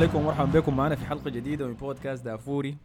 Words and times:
عليكم 0.00 0.18
ومرحبا 0.18 0.60
بكم. 0.60 0.76
معنا 0.76 0.96
في 0.96 1.04
حلقة 1.04 1.30
جديدة 1.30 1.66
من 1.66 1.74
بودكاست 1.74 2.24
دافوري. 2.24 2.76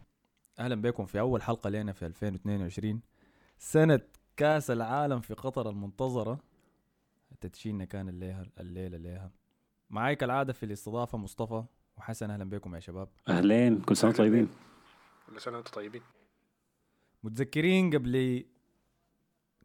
أهلا 0.58 0.74
بكم 0.74 1.06
في 1.06 1.20
أول 1.20 1.42
حلقة 1.42 1.70
لنا 1.70 1.92
في 1.92 2.06
2022 2.06 3.00
سنة 3.58 4.00
كأس 4.36 4.70
العالم 4.70 5.20
في 5.20 5.34
قطر 5.34 5.70
المنتظرة. 5.70 6.38
تدشيننا 7.40 7.84
كان 7.84 8.08
الليلة 8.08 8.46
الليلة 8.60 8.98
ليها 8.98 9.30
معاي 9.90 10.16
كالعادة 10.16 10.52
في 10.52 10.62
الاستضافة 10.62 11.18
مصطفى 11.18 11.64
وحسن. 11.96 12.30
أهلا 12.30 12.44
بكم 12.44 12.74
يا 12.74 12.80
شباب. 12.80 13.08
أهلين 13.28 13.80
كل 13.80 13.96
سنة 13.96 14.08
وأنتم 14.08 14.24
طيبين؟ 14.24 14.48
كل 15.30 15.40
سنة 15.40 15.56
وأنتم 15.56 15.72
طيبين. 15.72 16.02
متذكرين 17.22 17.94
قبل 17.94 18.44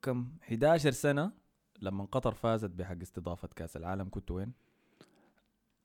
كم؟ 0.02 0.32
11 0.44 0.92
سنة 0.92 1.32
لما 1.80 2.06
قطر 2.06 2.34
فازت 2.34 2.70
بحق 2.70 2.98
استضافة 3.02 3.50
كأس 3.56 3.78
العالم. 3.78 4.10
كنتوا 4.10 4.36
وين؟ 4.36 4.54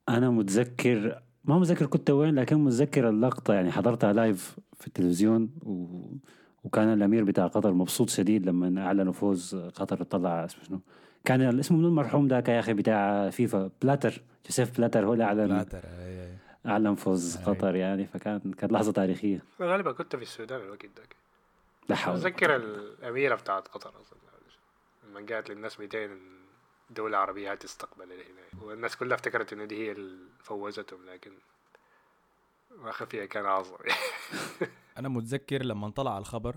أنا 0.08 0.30
متذكر 0.30 1.22
ما 1.46 1.58
متذكر 1.58 1.86
كنت 1.86 2.10
وين 2.10 2.34
لكن 2.34 2.56
متذكر 2.56 3.08
اللقطة 3.08 3.54
يعني 3.54 3.72
حضرتها 3.72 4.12
live 4.12 4.56
في 4.80 4.86
التلفزيون 4.86 5.50
و... 5.62 5.86
وكان 6.64 6.92
الأمير 6.92 7.24
بتاع 7.24 7.46
قطر 7.46 7.72
مبسوط 7.72 8.10
شديد 8.10 8.46
لما 8.46 8.82
أعلنوا 8.82 9.12
فوز 9.12 9.54
قطر 9.54 10.02
طلع 10.02 10.44
اسمه 10.44 10.64
شنو؟ 10.64 10.80
كان 11.24 11.40
الاسم 11.40 11.74
من 11.78 11.84
المرحوم 11.84 12.28
ذاك 12.28 12.48
يا 12.48 12.60
أخي 12.60 12.74
بتاع 12.74 13.30
فيفا 13.30 13.70
بلاتر 13.82 14.22
جوزيف 14.46 14.76
بلاتر 14.76 15.06
هو 15.06 15.12
اللي 15.12 15.24
اعلن 15.24 15.52
أي. 15.52 16.36
أعلن 16.66 16.94
فوز 16.94 17.36
أي. 17.36 17.44
قطر 17.44 17.74
يعني 17.74 18.06
فكان 18.06 18.38
كانت 18.38 18.72
لحظة 18.72 18.92
تاريخية. 18.92 19.42
غالبا 19.62 19.92
كنت 19.92 20.16
في 20.16 20.22
السودان 20.22 20.60
الوقت 20.60 20.86
ذاك. 20.96 21.16
لا 21.88 21.96
حول 21.96 22.14
ولا 22.14 22.26
اتذكر 22.26 22.56
الأميرة 22.56 23.34
بتاعت 23.34 23.68
قطر 23.68 23.90
أصلا 24.00 24.18
لما 25.08 25.26
قالت 25.34 25.50
للناس 25.50 25.80
200 25.80 25.98
دولة 26.90 27.18
عربية 27.18 27.52
هتستقبل 27.52 28.12
هنا 28.12 28.62
والناس 28.64 28.96
كلها 28.96 29.14
افتكرت 29.14 29.52
انه 29.52 29.64
دي 29.64 29.86
هي 29.86 29.92
اللي 29.92 30.30
فوزتهم 30.40 31.06
لكن 31.06 31.32
ما 32.70 32.92
خفيها 32.92 33.26
كان 33.26 33.44
اعظم 33.44 33.76
أنا 34.98 35.08
متذكر 35.08 35.62
لما 35.62 35.90
طلع 35.90 36.18
الخبر 36.18 36.56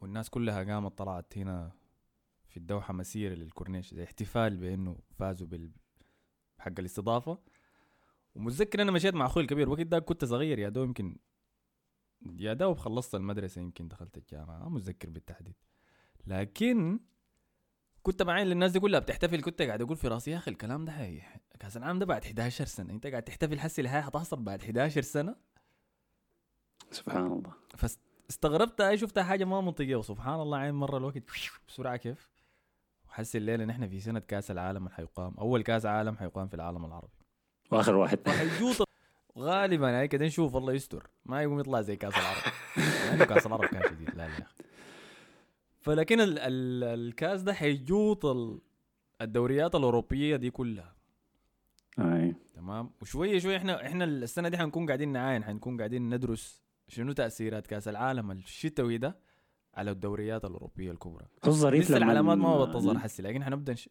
والناس 0.00 0.30
كلها 0.30 0.64
قامت 0.64 0.98
طلعت 0.98 1.38
هنا 1.38 1.72
في 2.48 2.56
الدوحة 2.56 2.94
مسيرة 2.94 3.34
للكورنيش 3.34 3.94
زي 3.94 4.04
احتفال 4.04 4.56
بأنه 4.56 4.98
فازوا 5.18 5.46
بال 5.46 5.72
حق 6.58 6.72
الاستضافة. 6.78 7.38
ومتذكر 8.34 8.82
أنا 8.82 8.92
مشيت 8.92 9.14
مع 9.14 9.26
أخوي 9.26 9.42
الكبير 9.42 9.68
وقت 9.68 9.80
ده 9.80 9.98
كنت 9.98 10.24
صغير 10.24 10.58
يا 10.58 10.68
دوب 10.68 10.84
يمكن 10.86 11.16
يا 12.38 12.52
دوب 12.52 12.78
خلصت 12.78 13.14
المدرسة 13.14 13.60
يمكن 13.60 13.88
دخلت 13.88 14.16
الجامعة 14.16 14.58
ما 14.58 14.68
متذكر 14.68 15.10
بالتحديد. 15.10 15.54
لكن 16.26 17.00
كنت 18.02 18.22
معين 18.22 18.46
للناس 18.46 18.72
دي 18.72 18.80
كلها 18.80 19.00
بتحتفل 19.00 19.42
كنت 19.42 19.62
قاعد 19.62 19.82
أقول 19.82 19.96
في 19.96 20.08
رأسي 20.08 20.30
يا 20.30 20.36
أخي 20.36 20.50
الكلام 20.50 20.84
ده 20.84 20.92
حي 20.92 21.22
كاس 21.60 21.76
العالم 21.76 21.98
ده 21.98 22.06
بعد 22.06 22.24
11 22.24 22.64
سنة 22.64 22.92
أنت 22.92 23.06
قاعد 23.06 23.22
تحتفل 23.22 23.60
حسي 23.60 23.82
الحياة 23.82 24.00
حتحصل 24.02 24.42
بعد 24.42 24.62
11 24.62 25.02
سنة؟ 25.02 25.36
سبحان 26.90 27.26
الله. 27.26 27.52
فاستغربت 27.76 28.80
أي 28.80 28.98
شفتها 28.98 29.22
حاجة 29.22 29.44
ما 29.44 29.60
منطقية 29.60 29.96
وسبحان 29.96 30.40
الله 30.40 30.58
عين 30.58 30.74
مرة 30.74 30.96
الوقت 30.96 31.22
بسرعة 31.68 31.96
كيف؟ 31.96 32.30
وحس 33.08 33.36
الليلة 33.36 33.64
نحن 33.64 33.88
في 33.88 34.00
سنة 34.00 34.20
كأس 34.20 34.50
العالم 34.50 34.84
اللي 34.84 34.90
حيقام 34.90 35.34
أول 35.38 35.62
كأس 35.62 35.86
عالم 35.86 36.16
حيقام 36.16 36.48
في 36.48 36.54
العالم 36.54 36.84
العربي. 36.84 37.18
وآخر 37.70 37.94
واحد. 37.94 38.18
وحيجوط 38.28 38.88
غالبا 39.38 39.98
هاي 40.00 40.08
كده 40.08 40.26
نشوف 40.26 40.56
الله 40.56 40.72
يستر. 40.72 41.10
ما 41.24 41.42
يقوم 41.42 41.60
يطلع 41.60 41.80
زي 41.80 41.96
كأس 41.96 42.14
العرب. 42.14 42.52
يعني 43.06 43.26
كأس 43.26 43.46
العرب 43.46 43.64
كان 43.64 43.82
شديد. 43.90 44.08
لا 44.08 44.14
لا 44.14 44.34
يا 44.34 44.42
أخي. 44.42 44.59
فلكن 45.80 46.20
ال 46.20 46.38
ال 46.38 46.84
الكاس 46.84 47.42
ده 47.42 47.52
حيجوط 47.54 48.26
ال- 48.26 48.60
الدوريات 49.20 49.74
الأوروبية 49.74 50.36
دي 50.36 50.50
كلها. 50.50 50.94
أي. 51.98 52.34
تمام؟ 52.54 52.90
وشوية 53.02 53.38
شوية 53.38 53.56
إحنا 53.56 53.86
إحنا 53.86 54.04
السنة 54.04 54.48
دي 54.48 54.58
حنكون 54.58 54.86
قاعدين 54.86 55.08
نعاين 55.12 55.44
حنكون 55.44 55.76
قاعدين 55.76 56.14
ندرس 56.14 56.62
شنو 56.88 57.12
تأثيرات 57.12 57.66
كأس 57.66 57.88
العالم 57.88 58.30
الشتوي 58.30 58.98
ده 58.98 59.16
على 59.74 59.90
الدوريات 59.90 60.44
الأوروبية 60.44 60.90
الكبرى. 60.90 61.26
الظريف 61.46 61.84
لسه 61.84 61.96
العلامات 61.96 62.38
ما 62.38 62.64
بتظهر 62.64 62.98
حسي 62.98 63.22
لكن 63.22 63.44
حنبدأ 63.44 63.72
نش... 63.72 63.88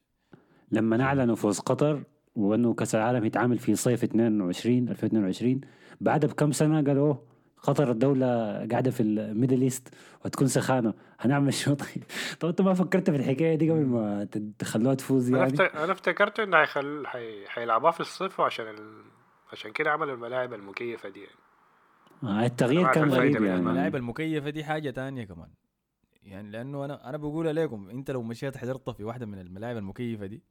لما 0.72 1.02
اعلنوا 1.04 1.36
فوز 1.36 1.60
قطر 1.60 2.04
وأنه 2.36 2.74
كأس 2.74 2.96
العالم 2.96 3.26
يتعامل 3.26 3.58
في 3.58 3.76
صيف 3.76 4.04
22 4.04 4.90
2022 4.90 5.62
بعدها 6.02 6.30
بكم 6.30 6.52
سنة 6.52 6.82
قالوا 6.84 7.16
قطر 7.64 7.92
الدولة 7.92 8.28
قاعدة 8.72 8.92
في 8.92 9.04
ال 9.04 9.12
Middle 9.12 9.62
East 9.62 9.88
وتكون 10.26 10.48
سخانة. 10.48 10.94
هنعمل 11.20 11.54
شو؟ 11.54 11.74
طيب. 11.74 12.04
طب 12.40 12.50
انت 12.50 12.62
ما 12.62 12.74
فكرت 12.74 13.10
في 13.10 13.16
الحكاية 13.16 13.56
دي 13.56 13.72
قبل 13.72 13.86
ما 13.86 14.28
تخلوها 14.60 14.96
تفوز 14.96 15.30
أنا 15.30 15.38
يعني؟ 15.38 15.60
أنا 15.60 15.92
افتكرت 15.92 16.40
انه 16.40 16.58
حيخل... 16.58 17.08
حي... 17.08 17.48
حيلعبوها 17.48 17.92
في 17.92 18.00
الصيف 18.00 18.42
عشان 18.42 18.68
ال... 18.68 19.04
عشان 19.52 19.72
كده 19.72 19.92
عملوا 19.92 20.14
الملاعب 20.14 20.54
المكيفة 20.54 21.10
دي 21.10 21.20
يعني. 21.20 21.40
آه، 22.24 22.46
التغيير 22.46 22.92
كان 22.92 23.10
غريب 23.10 23.44
يعني. 23.44 23.56
الملاعب 23.56 23.96
المكيفة 23.96 24.50
دي 24.50 24.64
حاجة 24.64 24.90
تانية 24.90 25.24
كمان. 25.24 25.50
يعني 26.24 26.52
لأنه 26.52 26.86
أنا 26.86 27.10
أنا 27.10 27.18
بقول 27.18 27.56
لكم 27.56 27.90
أنت 27.90 28.12
لو 28.12 28.24
مشيت 28.24 28.58
حضرت 28.58 28.90
في 28.90 29.04
واحدة 29.04 29.26
من 29.26 29.40
الملاعب 29.40 29.78
المكيفة 29.78 30.26
دي 30.26 30.44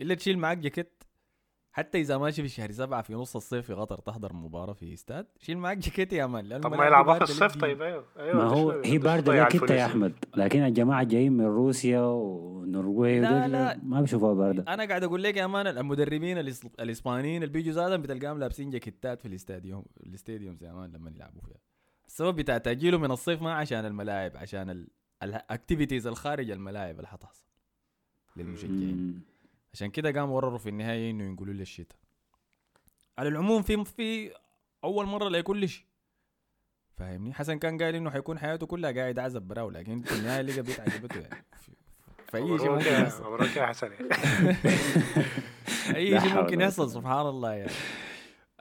إلا 0.00 0.14
تشيل 0.14 0.38
معاك 0.38 0.58
جاكيت 0.58 1.04
حتى 1.72 2.00
إذا 2.00 2.18
ماشي 2.18 2.42
في 2.42 2.48
شهر 2.48 2.70
سبعة 2.72 3.02
في 3.02 3.14
نص 3.14 3.36
الصيف 3.36 3.66
في 3.66 3.72
قطر 3.72 3.98
تحضر 4.00 4.32
مباراة 4.32 4.72
في 4.72 4.92
استاد 4.94 5.26
شيل 5.40 5.58
معاك 5.58 5.78
جاكيت 5.78 6.12
يا 6.12 6.26
man 6.26 6.60
طب 6.60 6.74
ما 6.74 6.86
يلعبوها 6.86 7.16
في 7.18 7.22
الصيف. 7.24 7.56
طيب 7.56 7.82
أيوه 7.82 8.04
أيوه 8.18 8.36
ما 8.36 8.42
هو 8.42 8.70
هي 8.70 8.98
ده 8.98 9.04
باردة 9.04 9.32
ضياع 9.32 9.46
لك 9.48 9.54
انت 9.56 9.70
يا. 9.70 9.86
أحمد 9.86 10.12
لكن 10.36 10.62
الجماعة 10.62 11.04
جايين 11.04 11.32
من 11.32 11.44
روسيا 11.44 12.00
والنرويج 12.00 13.22
لا، 13.22 13.48
لا. 13.48 13.80
ما 13.82 14.00
بيشوفوها 14.00 14.34
باردة 14.34 14.74
أنا 14.74 14.84
قاعد 14.84 15.04
أقول 15.04 15.22
لك 15.22 15.36
يا 15.36 15.46
man 15.46 15.66
المدربين 15.66 16.38
الإسبانيين 16.80 17.42
اللي 17.42 17.52
بيجوا 17.52 17.72
زادهم 17.72 18.02
بتلقاهم 18.02 18.38
لابسين 18.38 18.70
جاكيتات 18.70 19.20
في 19.20 19.28
ال 19.28 19.35
stadium 19.35 19.84
ال 20.06 20.12
stadium 20.12 20.58
يا 20.62 20.72
man 20.72 20.92
لما 20.92 21.10
يلعبوا 21.10 21.40
فيها 21.42 21.58
السبب 22.06 22.36
بتاع 22.36 22.58
تأجيله 22.58 22.98
من 22.98 23.10
الصيف 23.10 23.42
ما 23.42 23.54
عشان 23.54 23.84
الملاعب 23.84 24.36
عشان 24.36 24.86
ال 25.22 25.30
activities 25.30 26.06
الخارج 26.06 26.50
الملاعب 26.50 26.96
اللي 26.96 27.08
حتحصل 27.08 27.44
للمشجعين. 28.36 29.20
عشان 29.74 29.90
كده 29.90 30.10
قاموا 30.20 30.36
ورروا 30.36 30.58
في 30.58 30.68
النهاية 30.68 31.10
إنه 31.10 31.24
ينقلوا 31.24 31.54
لي 31.54 31.62
الشتاء 31.62 31.98
على 33.18 33.28
العموم 33.28 33.62
في 33.62 33.84
في 33.84 34.32
أول 34.84 35.06
مرة 35.06 35.28
لكل 35.28 35.68
شيء 35.68 35.84
فاهمني؟ 36.96 37.34
حسن 37.34 37.58
كان 37.58 37.82
قال 37.82 37.94
إنه 37.94 38.10
حيكون 38.10 38.38
حياته 38.38 38.66
كلها 38.66 38.92
قاعد 38.92 39.18
عزب 39.18 39.42
براو 39.42 39.70
لكن 39.70 40.00
في 40.02 40.12
النهاية 40.14 40.42
لقى 40.42 40.62
بيت 40.62 40.80
عجبته 40.80 41.20
يعني. 41.20 41.44
في- 41.60 41.72
فاي 42.28 42.58
شيء 42.58 42.70
ممكن 42.70 42.86
يحصل. 42.92 43.22
مبروك 43.32 43.56
يا 43.56 43.66
حسن. 43.66 43.90
أي 45.94 46.20
شيء 46.20 46.34
ممكن 46.34 46.60
يحصل. 46.60 46.90
سبحان 46.98 47.26
الله 47.26 47.52
يعني. 47.52 47.72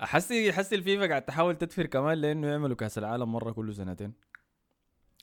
هسي 0.04 0.50
هسي 0.50 0.76
الفيفا 0.76 1.08
قاعد 1.08 1.22
تحاول 1.22 1.56
تدفر 1.58 1.86
كمان 1.86 2.18
لأنه 2.18 2.48
يعملوا 2.48 2.76
كأس 2.76 2.98
العالم 2.98 3.32
مرة 3.32 3.52
كل 3.52 3.76
سنتين. 3.76 4.14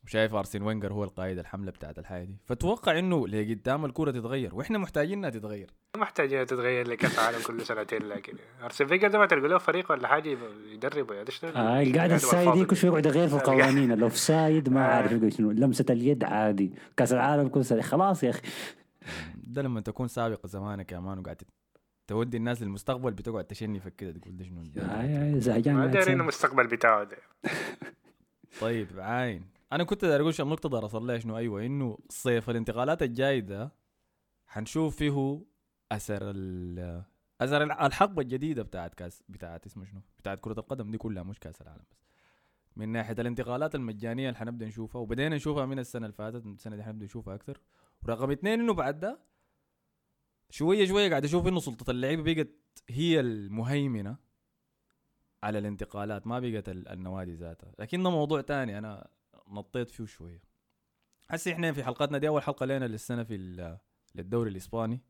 وشايف 0.05 0.35
أرسين 0.35 0.63
فينجر 0.63 0.93
هو 0.93 1.05
القائد 1.05 1.39
الحملة 1.39 1.71
بتاعت 1.71 1.99
الحياة 1.99 2.25
دي. 2.25 2.37
فتوقع 2.45 2.99
إنه 2.99 3.29
لقدام 3.29 3.85
الكوره 3.85 4.11
تتغير 4.11 4.55
وإحنا 4.55 4.79
محتاجين 4.79 5.19
إنها 5.19 5.31
تتغير. 5.31 5.71
محتاجين 5.97 6.47
تتغير 6.47 6.89
لكأس 6.89 7.15
العالم 7.19 7.39
كل 7.47 7.61
سنتين 7.67 8.03
لكن 8.03 8.33
ارسن 8.63 8.87
فينجر 8.87 9.09
ده 9.09 9.19
ما 9.19 9.27
تلقوا 9.27 9.49
له 9.49 9.59
فريق 9.59 9.93
ولا 9.93 10.09
حاجة 10.09 10.37
يدربه 10.73 11.15
آه 11.45 11.83
القعدة 11.83 12.15
ال 12.15 12.22
side 12.22 12.53
دي 12.53 12.65
كل 12.65 12.77
شوي 12.77 12.91
يقعد 12.91 13.07
يغير 13.07 13.29
في 13.29 13.35
القوانين 13.41 13.93
ال 13.93 14.17
offside 14.17 14.69
ما 14.69 14.81
آه. 14.81 14.95
عارف 14.95 15.13
يقول 15.13 15.33
شنو 15.33 15.51
لمسة 15.51 15.85
اليد 15.91 16.25
عادي. 16.25 16.73
كأس 16.97 17.13
العالم 17.13 17.49
كل 17.49 17.65
سنة. 17.65 17.83
خلاص 17.83 18.23
يا 18.23 18.31
أخي. 18.31 18.43
ده 19.37 19.63
لما 19.63 19.81
تكون 19.81 20.09
سابق 20.09 20.47
زمانك 20.47 20.93
يا 20.93 20.99
man 20.99 21.19
وقاعد 21.19 21.43
تودي 22.07 22.37
الناس 22.37 22.63
للمستقبل 22.63 23.11
بتقعد 23.11 23.45
تشني 23.45 23.81
في 23.81 23.91
كده 23.91 24.13
تقول 24.13 24.37
ده 24.37 24.45
شنو؟ 24.45 24.63
آه، 24.79 25.39
زهجان 25.39 25.75
ما 25.75 25.87
دارين. 25.87 26.21
المستقبل 26.21 26.67
بتاعه 26.67 27.05
ده. 27.05 27.17
طيب 28.61 28.89
عاين. 28.99 29.54
أنا 29.75 29.85
كنت 29.85 30.05
داير 30.05 30.21
أقول 30.21 30.35
شيء 30.35 30.45
النقطة 30.45 30.69
دار 30.69 30.87
اصل 30.87 31.07
لها 31.07 31.19
شنو؟ 31.19 31.37
أيوه 31.39 31.67
إنه 31.67 31.99
صيف 32.09 32.51
الانتقالات 32.51 33.03
الجاي 33.03 33.41
ده 33.41 33.73
حنشوف 34.47 34.97
فيه 34.97 35.45
أثر 35.93 36.31
ال 36.31 37.03
اثر 37.41 37.63
الحقبة 37.63 38.23
الجديدة 38.23 38.63
بتاعت 38.63 38.95
كأس 38.95 39.23
بتاعت 39.29 39.67
اسمه 39.67 39.85
شنو؟ 39.85 40.01
بتاعت 40.19 40.41
كرة 40.41 40.61
القدم 40.61 40.91
دي 40.91 40.99
كلها 40.99 41.23
مش 41.23 41.39
كأس 41.41 41.63
العالم 41.63 41.85
بس. 41.91 41.99
من 42.77 42.89
ناحية 42.89 43.15
الانتقالات 43.19 43.75
المجانية 43.75 44.29
اللي 44.29 44.39
حنبدأ 44.39 44.67
نشوفها 44.67 45.01
وبدينا 45.01 45.37
نشوفها 45.37 45.67
من 45.67 45.79
السنة 45.79 46.07
اللي 46.07 46.17
فاتت 46.17 46.47
السنة 46.47 46.77
دي 46.77 46.83
حنبدأ 46.83 47.05
نشوفها 47.05 47.35
أكثر. 47.35 47.61
ورقم 48.03 48.31
اثنين 48.31 48.61
إنه 48.61 48.75
بعد 48.75 49.01
ده 49.01 49.19
شوية 50.51 50.87
شوية 50.87 51.09
قاعد 51.11 51.25
أشوف 51.25 51.47
إنه 51.47 51.61
سلطة 51.61 51.91
اللعيبة 51.91 52.35
بقت 52.35 52.49
هي 52.91 53.21
المهيمنة 53.21 54.17
على 55.43 55.59
الانتقالات 55.59 56.27
ما 56.27 56.39
بقت 56.41 56.69
ال- 56.69 56.89
النوادي 56.89 57.35
ذاتها. 57.35 57.73
لكن 57.79 58.03
ده 58.03 58.11
موضوع 58.11 58.41
تاني. 58.41 58.79
أنا 58.79 59.09
نطيت 59.49 59.91
فيه 59.91 60.05
شوية. 60.07 60.43
هسه 61.31 61.53
إحنا 61.53 61.73
في 61.73 61.85
حلقتنا 61.85 62.19
دي 62.19 62.29
أول 62.29 62.43
حلقة 62.43 62.67
لنا 62.67 62.85
للسنة 62.85 63.25
في 63.25 63.35
ال- 63.35 63.79
للدوري 64.15 64.51
الإسباني. 64.51 65.01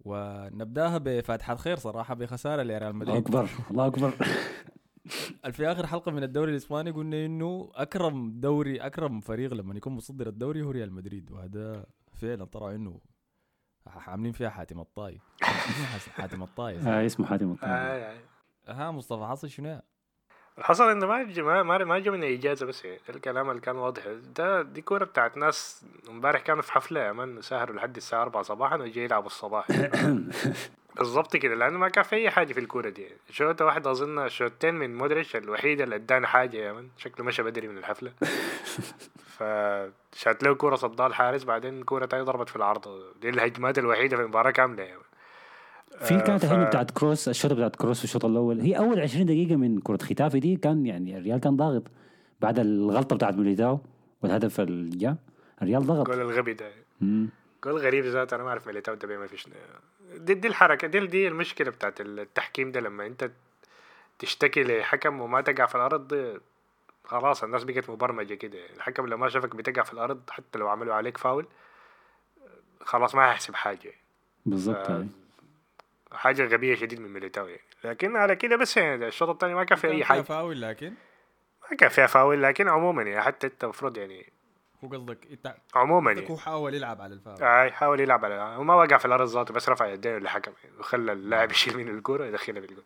ونبدأها 0.00 0.98
بفاتحه 0.98 1.54
خير 1.56 1.76
صراحة 1.76 2.14
بخسارة 2.14 2.62
لريال 2.62 2.82
الله 2.82 2.92
مدريد 2.92 3.16
أكبر 3.16 3.48
الله 3.70 3.86
أكبر. 3.86 4.10
في 5.52 5.66
آخر 5.72 5.86
حلقة 5.86 6.12
من 6.12 6.22
الدوري 6.22 6.50
الإسباني 6.50 6.90
قلنا 6.90 7.26
إنه 7.26 7.70
أكرم 7.74 8.40
دوري 8.40 8.76
أكرم 8.80 9.20
فريق 9.20 9.54
لما 9.54 9.74
يكون 9.76 9.92
مصدر 9.92 10.28
الدوري 10.28 10.62
هو 10.62 10.70
ريال 10.70 10.92
مدريد. 10.92 11.30
وهذا 11.30 11.86
فعلا 12.12 12.44
طلع 12.44 12.70
إنه 12.74 13.00
عاملين 13.86 14.32
فيها 14.32 14.48
حاتم 14.50 14.80
الطاي. 14.80 15.20
حاتم 16.16 16.42
الطاي 16.42 16.78
آه 16.78 17.06
اسمه 17.06 17.26
حاتم 17.26 17.52
الطاهر. 17.52 17.72
آه 17.72 18.16
آه. 18.68 18.72
ها 18.72 18.90
مصطفى 18.90 19.24
حصل 19.26 19.50
شنو؟ 19.50 19.80
الحصل 20.58 20.90
إنه 20.90 21.06
ما 21.06 21.24
ما 21.24 21.62
ما 21.62 21.84
ما 21.84 21.98
جا 21.98 22.10
من 22.10 22.24
اجازه 22.24 22.66
بس 22.66 22.84
يعني 22.84 23.00
الكلام 23.08 23.50
اللي 23.50 23.60
كان 23.60 23.76
واضح. 23.76 24.02
ده 24.36 24.62
دي 24.62 24.82
كورة 24.82 25.04
بتاعت 25.04 25.36
ناس 25.36 25.84
امبارح 26.08 26.40
كانوا 26.40 26.62
في 26.62 26.72
حفلة 26.72 27.00
يا 27.00 27.12
مان 27.12 27.42
سهروا 27.42 27.76
لحد 27.76 27.96
الساعة 27.96 28.22
4 28.22 28.42
صباحا 28.42 28.76
وجاي 28.76 29.04
يلعبوا 29.04 29.26
الصباح. 29.26 29.66
بالضبط 30.96 31.36
كده 31.36 31.54
لأنه 31.54 31.78
ما 31.78 31.88
كان 31.88 32.04
في 32.04 32.16
أي 32.16 32.30
حاجة 32.30 32.52
في 32.52 32.60
الكورة 32.60 32.88
دي. 32.88 33.08
شوطه 33.30 33.64
واحدة 33.64 33.90
أظن 33.90 34.28
شوتين 34.28 34.74
من 34.74 34.96
مودريتش 34.96 35.36
الوحيده 35.36 35.84
اللي 35.84 35.96
ادانا 35.96 36.26
حاجة 36.26 36.56
يا 36.56 36.72
مان. 36.72 36.88
شكله 36.96 37.26
مشى 37.26 37.42
بدري 37.42 37.68
من 37.68 37.78
الحفلة. 37.78 38.12
فشات 39.36 40.42
له 40.42 40.54
كورة 40.54 40.76
صدها 40.76 41.06
الحارس 41.06 41.44
بعدين 41.44 41.82
كورة 41.82 42.06
تانية 42.06 42.24
ضربت 42.24 42.48
في 42.48 42.56
العارضه 42.56 43.12
دي 43.20 43.28
الهجمات 43.28 43.78
الوحيدة 43.78 44.16
في 44.16 44.22
المباراة 44.22 44.50
كاملة 44.50 44.82
يا 44.82 44.94
man. 44.94 45.15
في 46.00 46.14
آه، 46.14 46.20
كانت 46.20 46.40
ف- 46.40 46.44
الهجمه 46.44 46.64
بتاعت 46.64 46.90
كروس 46.90 47.28
الشوط 47.28 47.52
بتاعت 47.52 47.76
كروس 47.76 47.98
في 47.98 48.04
الشوط 48.04 48.24
الأول 48.24 48.60
هي 48.60 48.78
أول 48.78 49.00
20 49.00 49.26
دقيقة 49.26 49.56
من 49.56 49.80
كورة 49.80 49.96
ختافي 50.02 50.40
دي 50.40 50.56
كان 50.56 50.86
يعني 50.86 51.18
الريال 51.18 51.40
كان 51.40 51.56
ضاغط. 51.56 51.82
بعد 52.40 52.58
الغلطة 52.58 53.16
بتاعت 53.16 53.34
ميليتاو 53.34 53.78
والهدف 54.22 54.60
اللي 54.60 54.96
جاء 54.96 55.16
الريال 55.62 55.86
ضغط. 55.86 56.08
الجول 56.10 56.30
الغبي 56.30 56.54
ده. 56.54 56.70
جول 57.64 57.78
غريب 57.78 58.04
ذاته 58.04 58.34
أنا 58.34 58.42
ما 58.42 58.48
أعرف 58.48 58.66
ميليتاو 58.66 58.94
ده 58.94 59.26
فيه 59.26 59.36
شنو 59.36 59.54
دي, 60.16 60.34
دي 60.34 60.48
الحركة 60.48 60.88
دي 60.88 61.06
دي 61.06 61.28
المشكلة 61.28 61.70
بتاعت 61.70 62.00
التحكيم 62.00 62.72
ده 62.72 62.80
لما 62.80 63.06
أنت 63.06 63.30
تشتكي 64.18 64.62
لحكم 64.64 65.20
وما 65.20 65.40
تقع 65.40 65.66
في 65.66 65.74
الأرض 65.74 66.38
خلاص 67.04 67.44
الناس 67.44 67.64
بقت 67.64 67.90
مبرمجة 67.90 68.34
كده. 68.34 68.58
الحكم 68.76 69.06
لو 69.06 69.16
ما 69.16 69.28
شافك 69.28 69.56
بتقع 69.56 69.82
في 69.82 69.92
الأرض 69.92 70.20
حتى 70.30 70.58
لو 70.58 70.68
عملوا 70.68 70.94
عليك 70.94 71.18
فاول 71.18 71.46
خلاص 72.80 73.14
ما 73.14 73.28
هيحسب 73.30 73.54
حاجة. 73.54 73.92
آه، 74.74 74.98
هاي. 74.98 75.06
حاجة 76.12 76.46
غبية 76.46 76.74
شديد 76.74 77.00
من 77.00 77.12
ميليتاو 77.12 77.46
يعني. 77.46 77.62
لكن 77.84 78.16
على 78.16 78.36
كده 78.36 78.56
بس 78.56 78.76
يعني 78.76 79.06
الشوط 79.06 79.28
الثاني 79.28 79.54
ما 79.54 79.64
كان 79.64 79.78
في 79.78 79.88
أي 79.88 80.04
حاجة. 80.04 80.20
فاول 80.20 80.62
لكن؟ 80.62 80.92
ما 81.70 81.76
كان 81.76 81.88
فيها 81.88 82.06
فاول 82.06 82.42
لكن 82.42 82.68
عموما 82.68 83.02
يعني 83.02 83.22
حتى 83.22 83.46
أنت 83.46 83.64
المفروض 83.64 83.98
يعني 83.98 84.32
هو 84.84 84.88
قصدك 84.88 85.18
أنت 85.30 85.56
عموما 85.74 86.12
يعني. 86.12 86.30
هو 86.30 86.36
حاول 86.36 86.74
يلعب 86.74 87.00
على 87.00 87.14
الفاول. 87.14 87.42
آه 87.42 87.70
حاول 87.70 88.00
يلعب 88.00 88.24
على 88.24 88.56
وما 88.56 88.74
وقع 88.74 88.96
في 88.96 89.04
الأرض 89.04 89.28
ذاته 89.28 89.54
بس 89.54 89.68
رفع 89.68 89.86
يديه 89.86 90.18
للحكم 90.18 90.52
يعني. 90.64 90.76
وخلى 90.78 91.12
اللاعب 91.12 91.50
يشيل 91.50 91.76
من 91.76 91.88
الكورة 91.88 92.24
يدخلها 92.24 92.60
بالجول 92.60 92.84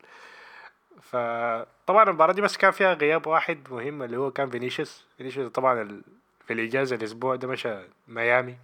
فطبعا 1.03 2.03
المباراة 2.03 2.33
دي 2.33 2.41
بس 2.43 2.57
كان 2.57 2.71
فيها 2.71 2.95
غياب 2.95 3.27
واحد 3.27 3.59
مهم 3.71 4.03
اللي 4.03 4.17
هو 4.17 4.31
كان 4.31 4.51
فينيسيوس. 4.51 5.07
فينيسيوس 5.17 5.51
طبعا 5.53 5.83
ال... 5.83 6.03
في 6.47 6.53
الإجازة 6.53 6.97
الأسبوع 6.97 7.37
ده 7.37 7.49
مشى 7.49 7.77
ميامي. 8.09 8.57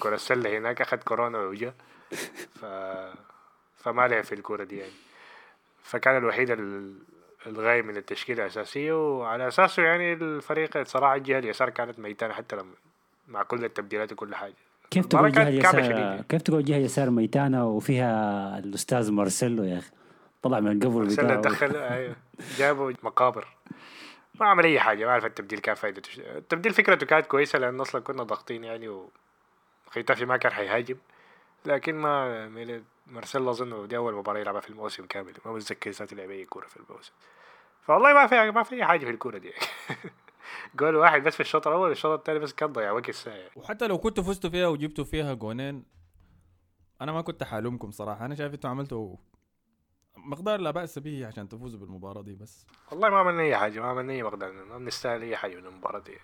كرة 0.00 0.14
السله 0.14 0.58
هناك 0.58 0.80
أخذ 0.80 0.96
كورونا 0.96 1.38
وجا 1.38 1.74
ف... 2.60 2.64
فما 3.80 4.08
لعب 4.08 4.24
في 4.24 4.34
الكورة 4.34 4.64
دي 4.64 4.76
يعني. 4.78 4.92
فكان 5.82 6.16
الوحيد 6.16 6.50
ال- 6.50 6.94
الغايب 7.46 7.84
من 7.84 7.96
التشكيله 7.96 8.42
الأساسية 8.42 9.18
وعلى 9.18 9.48
أساسه 9.48 9.82
يعني 9.82 10.12
الفريق 10.12 10.82
صراحة 10.82 11.14
الجهة 11.14 11.38
اليسار 11.38 11.70
كانت 11.70 11.98
ميتانة 11.98 12.34
حتى 12.34 12.56
لما 12.56 12.72
مع 13.28 13.42
كل 13.42 13.64
التبديلات 13.64 14.12
وكل 14.12 14.34
حاجة. 14.34 14.54
كيف 14.90 15.06
تقول 15.06 15.30
كاملة 15.32 15.48
اليسار. 15.48 16.22
كيف 16.28 16.42
تقول 16.42 16.64
جهه 16.64 16.76
يسار 16.76 17.10
ميتانة 17.10 17.66
وفيها 17.68 18.58
الأستاذ 18.58 19.12
مارسيلو 19.12 19.64
يا 19.64 19.78
أخي؟ 19.78 19.90
طلع 20.42 20.60
من 20.60 20.72
القبر 20.82 21.04
بتاعه. 21.04 21.40
دخل 21.40 21.76
أيوه. 21.76 22.16
جابوا 22.58 22.92
مقابر. 23.02 23.48
ما 24.34 24.46
عمل 24.46 24.64
أي 24.64 24.80
حاجة 24.80 25.04
ما 25.04 25.10
اعرف 25.10 25.24
التبديل 25.24 25.58
كان 25.58 25.74
فايدته 25.74 26.10
ش- 26.10 26.18
التبديل 26.20 26.72
فكرته 26.72 27.06
كانت 27.06 27.26
كويسة 27.26 27.58
لأن 27.58 27.80
أصلا 27.80 28.00
كنا 28.00 28.22
ضاغطين 28.22 28.64
يعني 28.64 28.88
وختافي 29.86 30.24
ما 30.24 30.36
كان 30.36 30.52
حيهاجم. 30.52 30.96
لكن 31.66 31.94
ما 31.94 32.48
مارسيلو 33.10 33.50
اظن 33.50 33.88
دي 33.88 33.96
أول 33.96 34.14
مباراة 34.14 34.40
يلعبها 34.40 34.60
في 34.60 34.70
الموسم 34.70 35.06
كامل. 35.06 35.34
ما 35.44 35.52
متذكر 35.52 35.90
ذاته 35.90 36.16
لعب 36.16 36.30
اي 36.30 36.44
كوره 36.44 36.66
في 36.66 36.76
الموسم. 36.76 37.12
فوالله 37.82 38.12
ما 38.12 38.26
في 38.26 38.50
ما 38.50 38.62
في 38.62 38.74
أي 38.74 38.84
حاجة 38.84 39.04
في 39.04 39.10
الكورة 39.10 39.38
دي. 39.38 39.52
جول 40.78 40.96
واحد 40.96 41.22
بس 41.22 41.34
في 41.34 41.40
الشوط 41.40 41.66
الأول 41.66 41.90
الشوط 41.90 42.18
الثاني 42.18 42.38
بس 42.38 42.52
كان 42.52 42.72
ضيع 42.72 42.90
وقت 42.92 43.08
الساعة 43.08 43.50
وحتى 43.56 43.86
لو 43.86 43.98
كنتوا 43.98 44.24
فزتوا 44.24 44.50
فيها 44.50 44.68
وجبتوا 44.68 45.04
فيها 45.04 45.34
جونين 45.34 45.84
أنا 47.00 47.12
ما 47.12 47.20
كنت 47.20 47.42
حالومكم 47.42 47.90
صراحة. 47.90 48.24
أنا 48.24 48.34
شايف 48.34 48.54
إنتوا 48.54 48.70
عملتوا 48.70 49.16
مقدار 50.16 50.60
لا 50.60 50.70
بأس 50.70 50.98
به 50.98 51.26
عشان 51.26 51.48
تفوزوا 51.48 51.80
بالمباراة 51.80 52.22
دي 52.22 52.34
بس. 52.34 52.66
والله 52.90 53.10
ما 53.10 53.18
عملنا 53.18 53.42
أي 53.42 53.56
حاجة 53.56 53.80
ما 53.80 53.86
عملنا 53.86 54.12
أي 54.12 54.22
مقدار 54.22 54.52
ما 54.52 54.78
بنستاهل 54.78 55.22
أي 55.22 55.36
حاجة 55.36 55.56
من 55.56 55.66
المباراة 55.66 55.98
دي. 55.98 56.18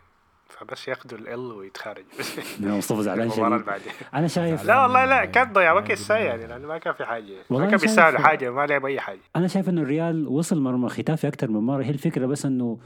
فبس 0.48 0.88
ياخذوا 0.88 1.18
ال 1.18 1.52
ويتخارج. 1.52 2.04
مصطفى 2.60 3.02
زعلان 3.02 3.30
شديد. 3.30 3.62
أنا 4.14 4.26
شايف 4.26 4.64
لا 4.64 4.82
والله 4.82 5.04
لا 5.04 5.24
كان 5.24 5.52
ضيع 5.52 5.72
وقت 5.72 6.10
أدري. 6.10 6.24
يعني 6.24 6.46
لأنه 6.46 6.68
ما 6.68 6.78
كان 6.78 6.94
في 6.94 7.02
والله 7.50 7.64
ما 7.64 7.70
كان 7.70 7.80
بيستاهلوا 7.80 8.20
حاجة 8.20 8.50
ما 8.50 8.66
لعب 8.66 8.86
أي 8.86 9.00
حاجة. 9.00 9.20
أنا 9.36 9.48
شايف 9.48 9.68
إنه 9.68 9.82
الريال 9.82 10.28
وصل 10.28 10.60
مرمى 10.60 10.88
ختافي 10.88 11.28
أكثر 11.28 11.50
من 11.50 11.60
مرة. 11.60 11.82
هي 11.82 11.90
الفكرة 11.90 12.26
بس 12.26 12.46
إنه 12.46 12.78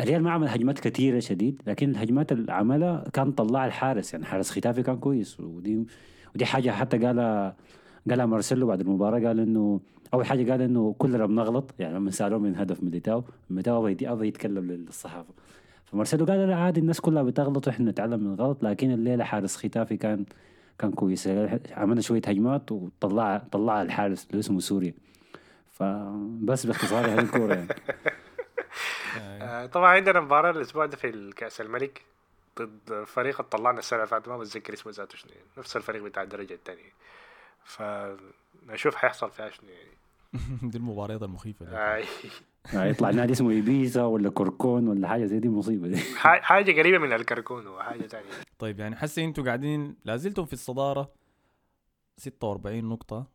الريال 0.00 0.22
ما 0.22 0.30
عمل 0.30 0.48
هجمات 0.48 0.78
كثيرة 0.78 1.18
شديد 1.18 1.62
لكن 1.66 1.90
الهجمات 1.90 2.32
اللي 2.32 2.52
عملها 2.52 3.04
كان 3.12 3.32
طلع 3.32 3.66
الحارس. 3.66 4.12
يعني 4.12 4.26
حارس 4.26 4.50
ختافي 4.50 4.82
كان 4.82 4.96
كويس 4.98 5.40
ودي 5.40 5.86
ودي 6.34 6.46
حاجة 6.46 6.70
حتى 6.70 6.98
قالها 6.98 7.56
قالها 8.10 8.26
مارسيلو 8.26 8.66
بعد 8.66 8.80
المباراة. 8.80 9.18
قال 9.20 9.40
إنه 9.40 9.80
أول 10.14 10.26
حاجة 10.26 10.50
قال 10.50 10.62
إنه 10.62 10.94
كلنا 10.98 11.26
بنغلط. 11.26 11.74
يعني 11.78 11.94
لما 11.94 12.10
سألوه 12.10 12.38
من 12.38 12.56
هدف 12.56 12.82
ميليتاو. 12.82 13.24
ميليتاو 13.50 13.86
أبى 13.86 14.28
يتكلم 14.28 14.70
للصحافة. 14.72 15.34
فمارسيلو 15.86 16.24
قال 16.24 16.48
لا 16.48 16.56
عادي 16.56 16.80
الناس 16.80 17.00
كلها 17.00 17.22
بتغلط 17.22 17.66
وإحنا 17.66 17.90
نتعلم 17.90 18.20
من 18.20 18.34
الغلط. 18.34 18.62
لكن 18.62 18.90
الليلة 18.90 19.24
حارس 19.24 19.56
ختافي 19.56 19.96
كان 19.96 20.24
كان 20.78 20.92
كويس. 20.92 21.28
عملنا 21.70 22.00
شوية 22.00 22.22
هجمات 22.26 22.72
وطلع 22.72 23.38
طلع 23.52 23.82
الحارس 23.82 24.26
اللي 24.30 24.40
اسمه 24.40 24.60
سوريا 24.60 24.94
فبس 25.72 26.66
باختصار 26.66 27.06
هذه 27.06 27.20
الكورة 27.20 27.54
يعني. 27.54 27.68
آه 29.20 29.66
طبعا 29.66 29.90
عندنا 29.90 30.20
مباراة 30.20 30.50
الأسبوع 30.50 30.86
ده 30.86 30.96
في 30.96 31.08
الكأس 31.10 31.60
الملك 31.60 32.02
ضد 32.58 33.04
فريق 33.06 33.42
طلعنا 33.42 33.78
السنة 33.78 33.98
اللي 33.98 34.08
فاتت 34.10 34.28
ما 34.28 34.38
بتذكر 34.38 34.72
اسمه 34.72 34.92
ذاته 34.92 35.16
شنو 35.18 35.30
يعني. 35.32 35.44
نفس 35.58 35.76
الفريق 35.76 36.02
بتاع 36.02 36.22
الدرجة 36.22 36.54
الثانية. 36.54 36.92
فنشوف 37.64 38.94
حيحصل 38.94 39.30
فيها 39.30 39.50
شنو 39.50 39.68
يعني. 39.70 39.96
دي 40.70 40.78
المباريات 40.78 41.22
المخيفه. 41.22 41.66
آه 41.66 41.96
يعني 41.96 42.04
يطلع 42.74 43.10
نادي 43.10 43.32
اسمه 43.32 43.50
ايبيزا 43.50 44.04
ولا 44.04 44.30
كوركون 44.30 44.88
ولا 44.88 45.08
حاجة 45.08 45.24
زي 45.24 45.38
دي 45.40 45.48
مصيبه 45.48 45.88
دي 45.88 45.96
ح- 45.96 46.42
حاجة 46.42 46.72
قريبة 46.80 46.98
من 46.98 47.12
الكركون 47.12 47.66
وحاجة 47.66 48.02
تانية 48.06 48.26
طيب 48.58 48.80
يعني 48.80 48.96
حسي 48.96 49.24
إنتوا 49.24 49.44
قاعدين 49.44 49.96
لازلتم 50.04 50.44
في 50.44 50.52
الصدارة. 50.52 51.12
46 52.16 52.84
نقطة. 52.84 53.26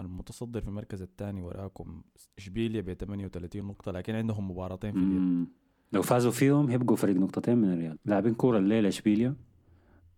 المتصدر 0.00 0.60
في 0.60 0.68
المركز 0.68 1.02
الثاني 1.02 1.42
وراكم 1.42 2.02
إشبيليا 2.38 2.80
ب 2.80 2.92
38 2.92 3.64
نقطة 3.64 3.92
لكن 3.92 4.14
عندهم 4.14 4.50
مباراتين 4.50 4.92
في 4.92 4.98
اليد. 4.98 5.08
مم. 5.20 5.46
لو 5.92 6.02
فازوا 6.02 6.30
فيهم 6.30 6.68
هيبقوا 6.70 6.96
فريق 6.96 7.16
نقطتين 7.16 7.58
من 7.58 7.72
الريال. 7.72 7.98
لاعبين 8.04 8.34
كورة 8.34 8.58
الليلة 8.58 8.88
إشبيليا 8.88 9.34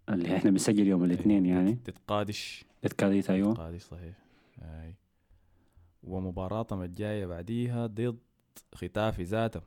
اللي 0.09 0.37
إحنا 0.37 0.51
بنسجل 0.51 0.87
يوم 0.87 1.05
الاثنين 1.05 1.47
يعني. 1.47 1.75
تتقادش 1.85 2.65
اتكاديت 2.85 3.31
أيوه. 3.31 3.53
تتقادش 3.55 3.83
صحيح. 3.83 4.15
أي. 4.63 4.95
ومباراتهم 6.03 6.83
الجايه 6.83 7.27
بعديها 7.27 7.87
ضد 7.87 8.19
ختافي 8.75 9.23
ذاته 9.23 9.61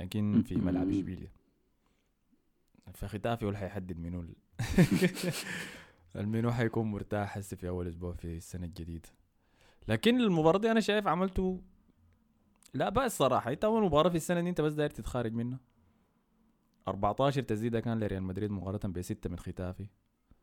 لكن 0.00 0.42
في 0.42 0.56
ملعب. 0.56 0.88
اشبيليا 0.88 1.30
فختافي 2.94 3.44
هو 3.44 3.48
اللي 3.48 3.58
حيحدد 3.58 3.98
منو 3.98 4.20
ال- 4.20 4.36
المنو 6.16 6.52
حيكون 6.52 6.86
مرتاح 6.86 7.36
هسه 7.38 7.56
في 7.56 7.68
أول 7.68 7.88
أسبوع 7.88 8.12
في 8.12 8.36
السنة 8.36 8.66
الجديدة. 8.66 9.08
لكن 9.88 10.20
المباراة 10.20 10.58
دي 10.58 10.70
أنا 10.70 10.80
شايف 10.80 11.06
عملته 11.06 11.60
لا 12.74 12.88
بأس 12.88 13.18
صراحة. 13.18 13.52
إنت 13.52 13.64
أول 13.64 13.82
مباراة 13.82 14.10
في 14.10 14.16
السنة 14.16 14.40
دي 14.40 14.48
أنت 14.48 14.60
بس 14.60 14.72
داير 14.72 14.90
تتخارج 14.90 15.32
منها. 15.32 15.58
14 16.88 17.42
تسديدة 17.42 17.80
كان 17.80 18.00
لريال 18.00 18.22
مدريد 18.22 18.50
مقارنة 18.50 18.92
بستة 18.94 19.30
من 19.30 19.38
ختافي 19.38 19.86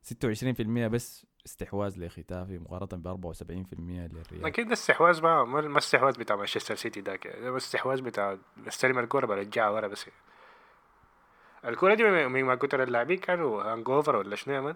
26% 0.04 0.88
بس 0.88 1.26
استحواذ 1.46 2.00
لختافي 2.06 2.60
مقارنة 2.60 3.04
ب 3.16 3.34
74% 3.34 3.44
للريال. 3.80 4.44
لكن 4.44 4.68
ده 4.68 4.74
استحواذ 4.74 5.22
ما 5.24 5.44
ما 5.44 5.60
الاستحواذ 5.60 6.20
بتاع 6.20 6.36
مانشستر 6.36 6.76
سيتي 6.76 7.02
ذاك. 7.02 7.28
ده 7.28 7.52
بس 7.52 7.64
استحواذ 7.66 8.02
بتاع 8.02 8.38
بستلم 8.58 9.00
الكورة 9.00 9.26
برجعها 9.26 9.70
ورا 9.70 9.88
بس. 9.88 10.06
الكورة 11.66 11.94
دي 11.94 12.04
من 12.04 12.32
من 12.32 12.44
ما 12.44 12.56
كتر 12.56 12.84
اللاعبين 12.84 13.18
كانوا 13.18 13.64
hangover 13.64 14.16
ولا 14.16 14.36
شنو 14.36 14.62
man؟ 14.62 14.76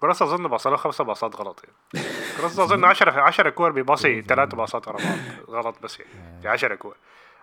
كروس 0.00 0.22
أظن 0.22 0.48
باصله 0.48 0.76
خمسة 0.76 1.04
باصات 1.04 1.36
غلط. 1.36 1.64
يعني 1.64 2.06
كروس 2.36 2.58
أظن 2.58 2.84
10 2.84 3.20
10 3.20 3.50
كور 3.50 3.72
بيباصي 3.72 4.22
ثلاثة 4.22 4.56
باصات 4.56 4.88
ورا 4.88 4.96
بعض. 4.96 5.18
غلط 5.50 5.82
بس. 5.82 6.00
يعني 6.00 6.40
دي 6.40 6.48
10 6.48 6.74
كور. 6.74 6.96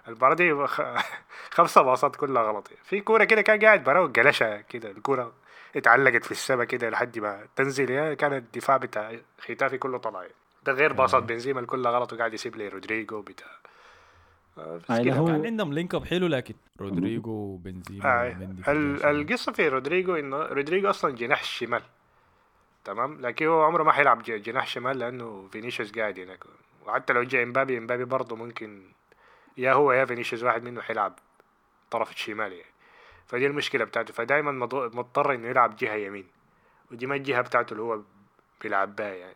المباراة 0.08 0.34
دي 0.36 0.68
خ- 0.68 0.82
خمسة 1.56 1.82
باصات 1.82 2.16
كلها 2.16 2.44
غلط 2.44 2.72
يعني. 2.72 2.84
في 2.84 3.02
كورة 3.02 3.24
كده 3.24 3.42
كان 3.42 3.60
قاعد 3.60 3.84
برا 3.84 4.00
وقلشها 4.00 4.62
كده 4.62 4.92
الكورة 4.92 5.34
اتعلقت 5.76 6.26
في 6.26 6.32
السما 6.32 6.66
كده 6.66 6.90
لحد 6.90 7.20
ما 7.20 7.46
تنزل 7.56 7.90
يعني 7.92 8.16
كان 8.16 8.34
الدفاع 8.34 8.78
بتاع 8.78 9.16
ختافي 9.42 9.78
كله 9.78 9.98
طلع 9.98 10.22
يعني. 10.22 10.34
ده 10.66 10.74
غير 10.74 10.94
باصات 10.94 11.24
بنزيما 11.24 11.66
كلها 11.66 11.92
غلط 11.92 12.14
وقاعد 12.14 12.34
يسيب 12.34 12.56
لي 12.56 12.68
رودريجو 12.68 13.22
بتاع 13.22 13.48
آه، 14.58 14.80
آه، 14.90 15.04
كده. 15.04 15.14
هو- 15.16 15.26
كان 15.28 15.46
عندهم 15.46 15.74
link-up 15.74 16.06
حلو 16.06 16.28
لكن 16.28 16.54
رودريجو 16.82 17.32
وبنزيما 17.32 18.06
آه، 18.28 18.30
ومندي 18.30 18.64
في 18.64 18.72
ال- 18.72 19.06
الجيش. 19.06 19.06
القصة 19.32 19.52
في 19.52 19.68
رودريجو 19.68 20.16
إنه 20.16 20.38
رودريجو 20.38 20.90
أصلا 20.90 21.16
جناح 21.16 21.44
شمال 21.44 21.82
تمام 22.86 23.22
لكن 23.22 23.48
هو 23.48 23.62
عمره 23.64 23.84
ما 23.84 23.92
حيلعب 23.92 24.24
ج- 24.24 24.42
جناح 24.42 24.68
شمال 24.68 25.00
لأنه 25.00 25.48
فينيسيوس 25.52 25.92
قاعد 25.92 26.20
هناك 26.20 26.44
وحتى 26.86 27.14
لو 27.14 27.24
جاء 27.24 27.44
إمبابي 27.44 27.78
إمبابي 27.78 28.06
برضه 28.06 28.36
ممكن 28.36 28.82
يا 29.60 29.74
هو 29.74 29.92
يا 29.92 30.06
فينيسيوس 30.06 30.44
واحد 30.44 30.64
منه 30.64 30.82
حيلعب 30.82 31.20
طرف 31.92 32.12
الشمال 32.12 32.52
يعني. 32.52 32.72
فدي 33.28 33.46
المشكلة 33.48 33.86
بتاعته. 33.86 34.14
فدائما 34.14 34.52
مضو- 34.52 34.96
مضطر 34.96 35.34
إنه 35.36 35.48
يلعب 35.48 35.76
جهة 35.76 35.94
يمين. 35.96 36.28
ودي 36.92 37.06
ما 37.08 37.16
الجهة 37.16 37.42
بتاعته 37.42 37.72
اللي 37.72 37.84
هو 37.84 38.02
بيلعب 38.62 38.96
بها 38.96 39.08
يعني. 39.14 39.36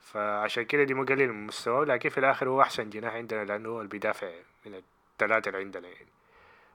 فعشان 0.00 0.64
كده 0.64 0.84
دي 0.84 0.94
مقلل 0.94 1.32
من 1.32 1.46
مستواه 1.46 1.84
لكن 1.84 2.08
في 2.08 2.18
الآخر 2.18 2.48
هو 2.48 2.62
أحسن 2.62 2.90
جناح 2.90 3.14
عندنا 3.14 3.44
لأنه 3.44 3.68
هو 3.68 3.78
اللي 3.78 3.88
بيدافع 3.88 4.30
من 4.66 4.74
الثلاثة 4.74 5.48
اللي 5.48 5.60
عندنا 5.60 5.88
يعني. 5.88 6.08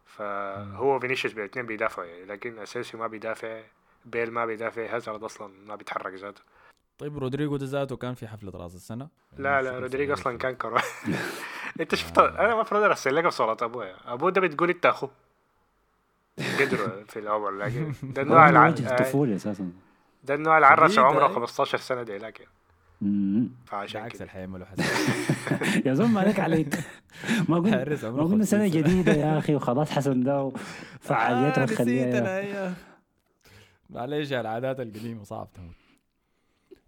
فهو 0.06 1.00
فينيسيوس 1.00 1.34
بالاثنين 1.34 1.66
بيدافعوا 1.66 2.08
يعني 2.08 2.26
لكن 2.26 2.60
اساسي 2.60 2.98
ما 2.98 3.08
بيدافع 3.08 3.62
بيل 4.06 4.32
ما 4.32 4.46
بيدافع 4.46 4.96
هازارد 4.96 5.24
أصلا 5.24 5.54
ما 5.68 5.76
بيتحرك 5.76 6.14
ذاته. 6.14 6.42
طيب 6.98 7.18
رودريجو 7.18 7.58
ده 7.58 7.66
ذاته 7.66 7.98
كان 7.98 8.14
في 8.14 8.28
حفلة 8.28 8.52
راس 8.56 8.76
السنة؟ 8.76 9.10
لا 9.38 9.62
لا 9.62 9.80
رودريجو 9.80 10.14
أصلا 10.14 10.38
كان 10.38 10.56
كرو 10.56 10.78
انت 11.82 11.96
شفت 11.96 12.18
أنا 12.18 12.54
المفروض 12.54 12.84
ارسل 12.84 13.16
لك 13.16 13.28
صورة 13.28 13.58
أبويا. 13.62 13.96
أبوه 14.14 14.32
ده 14.32 14.42
بتقول 14.42 14.70
انت 14.70 14.86
اخوه 14.86 15.12
قدره 16.60 17.04
في 17.08 17.20
الأول 17.20 17.60
لكن 17.60 17.94
ده 18.04 18.22
النوع 18.22 18.46
هو 18.46 18.50
الع... 18.50 18.68
وجه 18.68 18.92
الطفولة 18.92 19.36
أساسا. 19.36 19.72
ده 20.24 20.36
النوع 20.36 20.56
اللي 20.58 20.68
عرس 20.68 20.92
شديد، 20.92 21.04
عمره 21.06 21.28
أي. 21.30 21.34
15 21.36 21.78
سنة 21.78 22.04
دي 22.04 22.18
لكن. 22.18 22.46
فعشان 23.66 24.00
بالعكس 24.00 24.16
كده. 24.16 24.26
الحياة 24.26 24.46
ملو 24.46 24.66
حسن 24.66 24.84
يا 25.88 25.94
زلمة 25.94 26.22
عليك 26.22 26.40
عليك. 26.40 26.76
ما 27.50 27.58
قلنا 27.58 27.78
ما 28.10 28.24
قلنا 28.24 28.24
50 28.24 28.44
سنه 28.44 28.46
سنة. 28.46 28.68
جديدة 28.82 29.12
يا 29.14 29.38
أخي 29.38 29.56
وخلاص 29.56 29.92
حسن 29.92 30.24
ده 30.24 30.52
فعاليتها 31.00 31.62
آه، 31.62 31.66
نسيت 31.66 32.16
أنا 32.16 32.38
اياه 32.38 32.74
معلش 33.90 34.34
العادات 34.34 34.80
القديمة 34.80 35.24
صعب 35.24 35.48
تموت. 35.54 35.76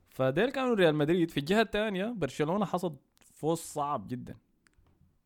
فديل 0.10 0.50
كانوا 0.50 0.76
ريال 0.76 0.96
مدريد. 0.96 1.32
في 1.32 1.38
الجهة 1.40 1.62
الثانية 1.62 2.14
برشلونة 2.18 2.66
حصد 2.66 2.96
فوز 3.36 3.58
صعب 3.58 4.08
جدا. 4.08 4.36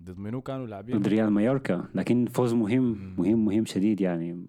ضد 0.03 0.19
منو 0.19 0.41
كانوا 0.41 0.67
لاعبين. 0.67 0.99
ضد 0.99 1.07
ريال 1.07 1.29
مايوركا. 1.29 1.85
لكن 1.95 2.25
فوز 2.25 2.53
مهم 2.53 3.15
مهم 3.17 3.45
مهم 3.45 3.65
شديد 3.65 4.01
يعني. 4.01 4.45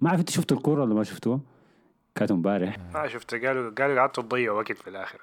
ما 0.00 0.10
عرفت 0.10 0.30
شفتوا 0.30 0.56
الكورة 0.56 0.82
ولا 0.82 0.94
ما 0.94 1.02
شفتوها؟ 1.04 1.40
كانت 2.14 2.30
امبارح. 2.30 2.76
ما 2.94 3.08
شفت 3.08 3.34
قالوا 3.34 3.70
قالوا 3.70 4.00
قعدتوا 4.00 4.22
تضيعوا 4.22 4.56
وقت 4.58 4.72
في 4.72 4.90
الآخر. 4.90 5.18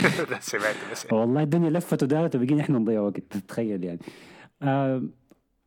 سمعت 0.40 0.74
بس. 0.92 1.12
والله 1.12 1.42
الدنيا 1.42 1.70
لفت 1.70 2.02
ودارت 2.02 2.36
وبقينا 2.36 2.60
إحنا 2.60 2.78
نضيع 2.78 3.00
وقت 3.00 3.18
تتخيل 3.30 3.84
يعني. 3.84 4.00
آه 4.62 5.02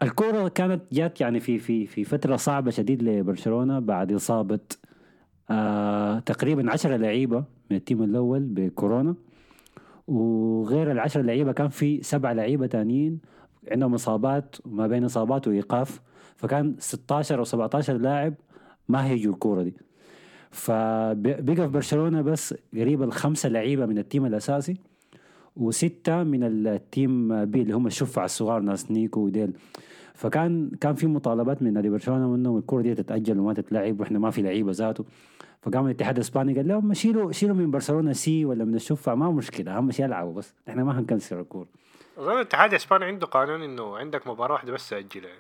الكورة 0.02 0.48
كانت 0.48 0.82
جات 0.92 1.22
يعني 1.22 1.40
في 1.40 1.60
في 1.60 1.86
في 1.86 2.04
فترة 2.04 2.36
صعبة 2.36 2.72
شديد 2.72 3.04
لبرشلونة 3.04 3.80
بعد 3.80 4.12
إصابة 4.12 4.60
آه 5.50 6.20
تقريبا 6.20 6.72
10 6.72 6.98
لعيبة 6.98 7.44
من 7.72 7.78
ال 7.78 7.83
team 7.83 8.04
الأول 8.04 8.40
بكورونا. 8.44 9.16
وغير 10.08 10.92
العشرة 10.92 11.22
لعيبة 11.22 11.52
كان 11.52 11.70
في 11.70 12.04
سبع 12.04 12.32
لعيبة 12.32 12.68
تانيين 12.68 13.20
عندهم 13.72 13.94
إصابات 13.94 14.56
وما 14.66 14.88
بين 14.88 15.04
إصابات 15.04 15.48
وإيقاف. 15.48 16.02
فكان 16.36 16.76
16 16.80 17.40
أو 17.40 17.44
17 17.44 17.98
لاعب 17.98 18.34
ما 18.90 19.08
هيجوا 19.08 19.34
الكورة 19.34 19.64
دي. 19.64 19.74
فبقى 20.52 21.44
في 21.56 21.68
برشلونة 21.68 22.22
بس 22.22 22.56
قريب 22.74 23.04
الخمسة 23.04 23.50
لعيبة 23.50 23.86
من 23.86 23.98
ال 23.98 24.03
team 24.03 24.26
الأساسي. 24.26 24.78
وستة 25.56 26.24
من 26.24 26.44
ال 26.44 26.64
team 26.64 27.46
B 27.46 27.62
اللي 27.62 27.74
هم 27.74 27.88
الشفع 27.88 28.26
الصغار 28.26 28.62
ناس 28.62 28.92
نيكو 28.92 29.20
وديل. 29.20 29.54
فكان 30.14 30.72
كان 30.82 30.96
في 30.96 31.08
مطالبات 31.08 31.62
من 31.62 31.74
نادي 31.74 31.90
برشلونة 31.90 32.36
انه 32.36 32.58
الكرة 32.58 32.82
دي 32.82 32.96
تتأجل 32.96 33.40
وما 33.40 33.54
تتلعب 33.54 34.00
وإحنا 34.00 34.20
ما 34.20 34.32
في 34.32 34.42
لعيبة 34.42 34.72
ذاته. 34.72 35.06
فقام 35.62 35.86
الاتحاد 35.86 36.16
الإسباني 36.16 36.56
قال 36.56 36.68
لهم 36.68 36.94
شيلوا 36.94 37.32
شيلوا 37.32 37.56
من 37.56 37.72
برشلونة 37.72 38.14
C 38.14 38.46
ولا 38.46 38.66
من 38.66 38.76
الشفع 38.76 39.16
ما 39.16 39.32
مشكلة 39.32 39.78
اهم 39.78 39.92
شيء 39.92 40.06
يلعبوا 40.06 40.34
بس 40.34 40.54
إحنا 40.70 40.84
ما 40.84 41.00
هن 41.00 41.10
cancel 41.10 41.40
الكورة. 41.40 41.68
أظن 42.18 42.32
الاتحاد 42.32 42.70
الإسباني 42.70 43.06
عنده 43.06 43.28
قانون 43.28 43.64
إنه 43.64 43.98
عندك 43.98 44.28
مباراة 44.28 44.54
واحدة 44.54 44.72
بس 44.72 44.90
تأجلها. 44.90 45.32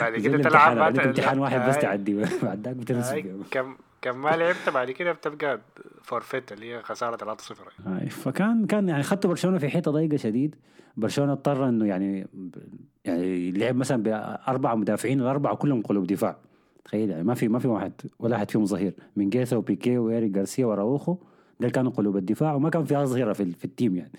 بعد 0.00 0.12
زي 0.18 0.28
كده 0.28 0.42
تلعب 0.42 0.78
امتحان 0.78 1.38
واحد 1.38 1.68
بس 1.68 1.78
تعدي. 1.78 2.14
بعد 2.42 2.64
ذاك 2.64 2.76
بتنسى 2.76 3.34
كم؟ 3.50 3.76
كم 4.02 4.22
ما 4.22 4.36
لعبت 4.36 4.68
بعد 4.74 4.90
كده 4.90 5.12
بتبقى 5.12 5.60
forfeit 6.02 6.52
اللي 6.52 6.74
هي 6.74 6.82
خسارة 6.82 7.34
3-0 7.34 7.86
هاي 7.86 8.06
فكان 8.10 8.66
كان 8.66 8.88
يعني 8.88 9.02
خدت 9.02 9.26
برشلونة 9.26 9.58
في 9.58 9.68
حتة 9.68 9.90
ضيقة 9.90 10.16
شديد. 10.16 10.54
برشلونة 10.96 11.32
اضطر 11.32 11.68
إنه 11.68 11.86
يعني 11.86 12.26
يعني 13.04 13.50
لعب 13.50 13.76
مثلا 13.76 14.02
باربع 14.02 14.74
مدافعين 14.74 15.20
الأربعة 15.20 15.56
كلهم 15.56 15.82
قلوب 15.82 16.06
دفاع. 16.06 16.36
تخيل 16.84 17.10
يعني 17.10 17.24
ما 17.24 17.34
في 17.34 17.48
ما 17.48 17.58
في 17.58 17.68
واحد 17.68 17.92
ولا 18.18 18.36
أحد 18.36 18.50
فيهم 18.50 18.64
ظهير. 18.64 18.94
مينجيسا 19.16 19.56
وبيكي 19.56 19.98
وإيريك 19.98 20.30
جارسيا 20.30 20.66
وأراوخو 20.66 21.16
ده 21.60 21.68
كانوا 21.68 21.92
قلوب 21.92 22.16
الدفاع 22.16 22.54
وما 22.54 22.70
كان 22.70 22.84
في 22.84 22.94
ظهيرة 23.04 23.32
في, 23.32 23.52
في 23.52 23.64
ال 23.64 23.70
team 23.70 23.96
يعني. 23.96 24.12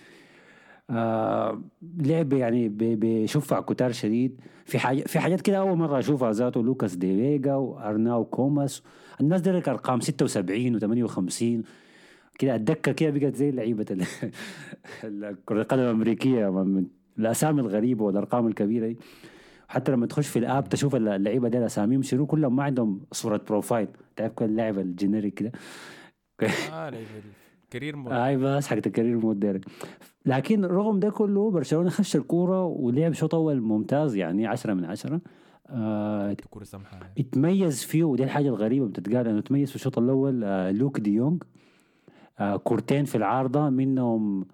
آه 0.89 1.61
لعب 1.97 2.33
يعني 2.33 2.69
بشفع 2.79 3.61
كتار 3.61 3.91
شديد 3.91 4.41
في 4.65 4.79
حاجة 4.79 5.01
في 5.01 5.19
حاجات 5.19 5.41
كده 5.41 5.57
أول 5.57 5.77
مرة 5.77 5.99
أشوفها 5.99 6.31
ذاته 6.31 6.63
لوكاس 6.63 6.95
دي 6.95 7.15
فيجا 7.15 7.55
وأرناو 7.55 8.25
كوماس. 8.25 8.83
الناس 9.21 9.41
دي 9.41 9.51
لك 9.51 9.69
ارقام 9.69 9.99
76 9.99 10.79
و58 10.79 11.65
كده 12.39 12.55
الدكة 12.55 12.91
كده 12.91 13.09
بقت 13.09 13.35
زي 13.35 13.51
لعيبه 13.51 13.83
كرة 15.45 15.61
القدم 15.61 15.81
الأمريكية 15.81 16.49
من 16.63 16.85
الأسامي 17.19 17.61
الغريبة 17.61 18.05
والأرقام 18.05 18.47
الكبيرة 18.47 18.87
دي. 18.87 18.97
حتى 19.67 19.91
لما 19.91 20.05
تخش 20.05 20.27
في 20.27 20.39
ال 20.39 20.47
app 20.47 20.69
تشوف 20.69 20.95
اللعيبة 20.95 21.49
دي 21.49 21.65
اساميهم 21.65 22.01
شنو 22.01 22.25
كلهم 22.25 22.55
ما 22.55 22.63
عندهم 22.63 23.01
صورة 23.11 23.41
profile 23.47 23.87
تعرف 24.15 24.33
كل 24.33 24.55
لاعب 24.55 24.79
ال 24.79 24.86
generic 24.86 25.33
كده 25.33 25.51
آه 26.71 26.89
لعب 26.89 27.03
ال 27.65 27.70
career 27.70 27.95
mode. 27.95 28.13
هاي 28.13 28.37
بس 28.37 28.67
حق 28.67 28.75
ال 28.75 28.81
career 28.81 29.17
mode 29.17 29.39
ديرك 29.39 29.65
لكن 30.29 30.65
رغم 30.65 30.99
ده 30.99 31.09
كله 31.09 31.51
برشلونة 31.51 31.89
خش 31.89 32.15
الكورة 32.15 32.65
ولعب 32.65 33.13
شوط 33.13 33.35
أول 33.35 33.61
ممتاز 33.61 34.15
يعني 34.15 34.47
10 34.47 34.73
من 34.73 34.85
10 34.85 35.21
آه 35.69 36.35
كرة 36.49 36.63
سمحة 36.63 36.99
اتميز 37.17 37.83
فيه 37.83 38.03
ودي 38.03 38.23
الحاجة 38.23 38.47
الغريبة 38.49 38.87
بتتقال 38.87 39.27
إنه 39.27 39.41
تميز 39.41 39.69
في 39.69 39.75
الشوط 39.75 39.97
الأول 39.97 40.43
آه 40.43 40.71
لوك 40.71 40.99
دي 40.99 41.13
يونغ. 41.13 41.37
آه 42.39 42.55
كورتين 42.57 43.05
في 43.05 43.15
العارضة 43.15 43.69
منهم 43.69 44.45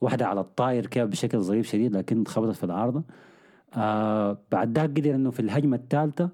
واحدة 0.00 0.26
على 0.26 0.40
الطاير 0.40 0.86
كده 0.86 1.04
بشكل 1.04 1.40
ظريف 1.40 1.66
شديد 1.66 1.96
لكن 1.96 2.24
خبطت 2.24 2.56
في 2.56 2.64
العارضة. 2.64 3.02
آه 3.74 4.38
بعد 4.52 4.78
ذاك 4.78 4.90
قدر 4.90 5.14
إنه 5.14 5.30
في 5.30 5.40
الهجمة 5.40 5.76
الثالثة 5.76 6.28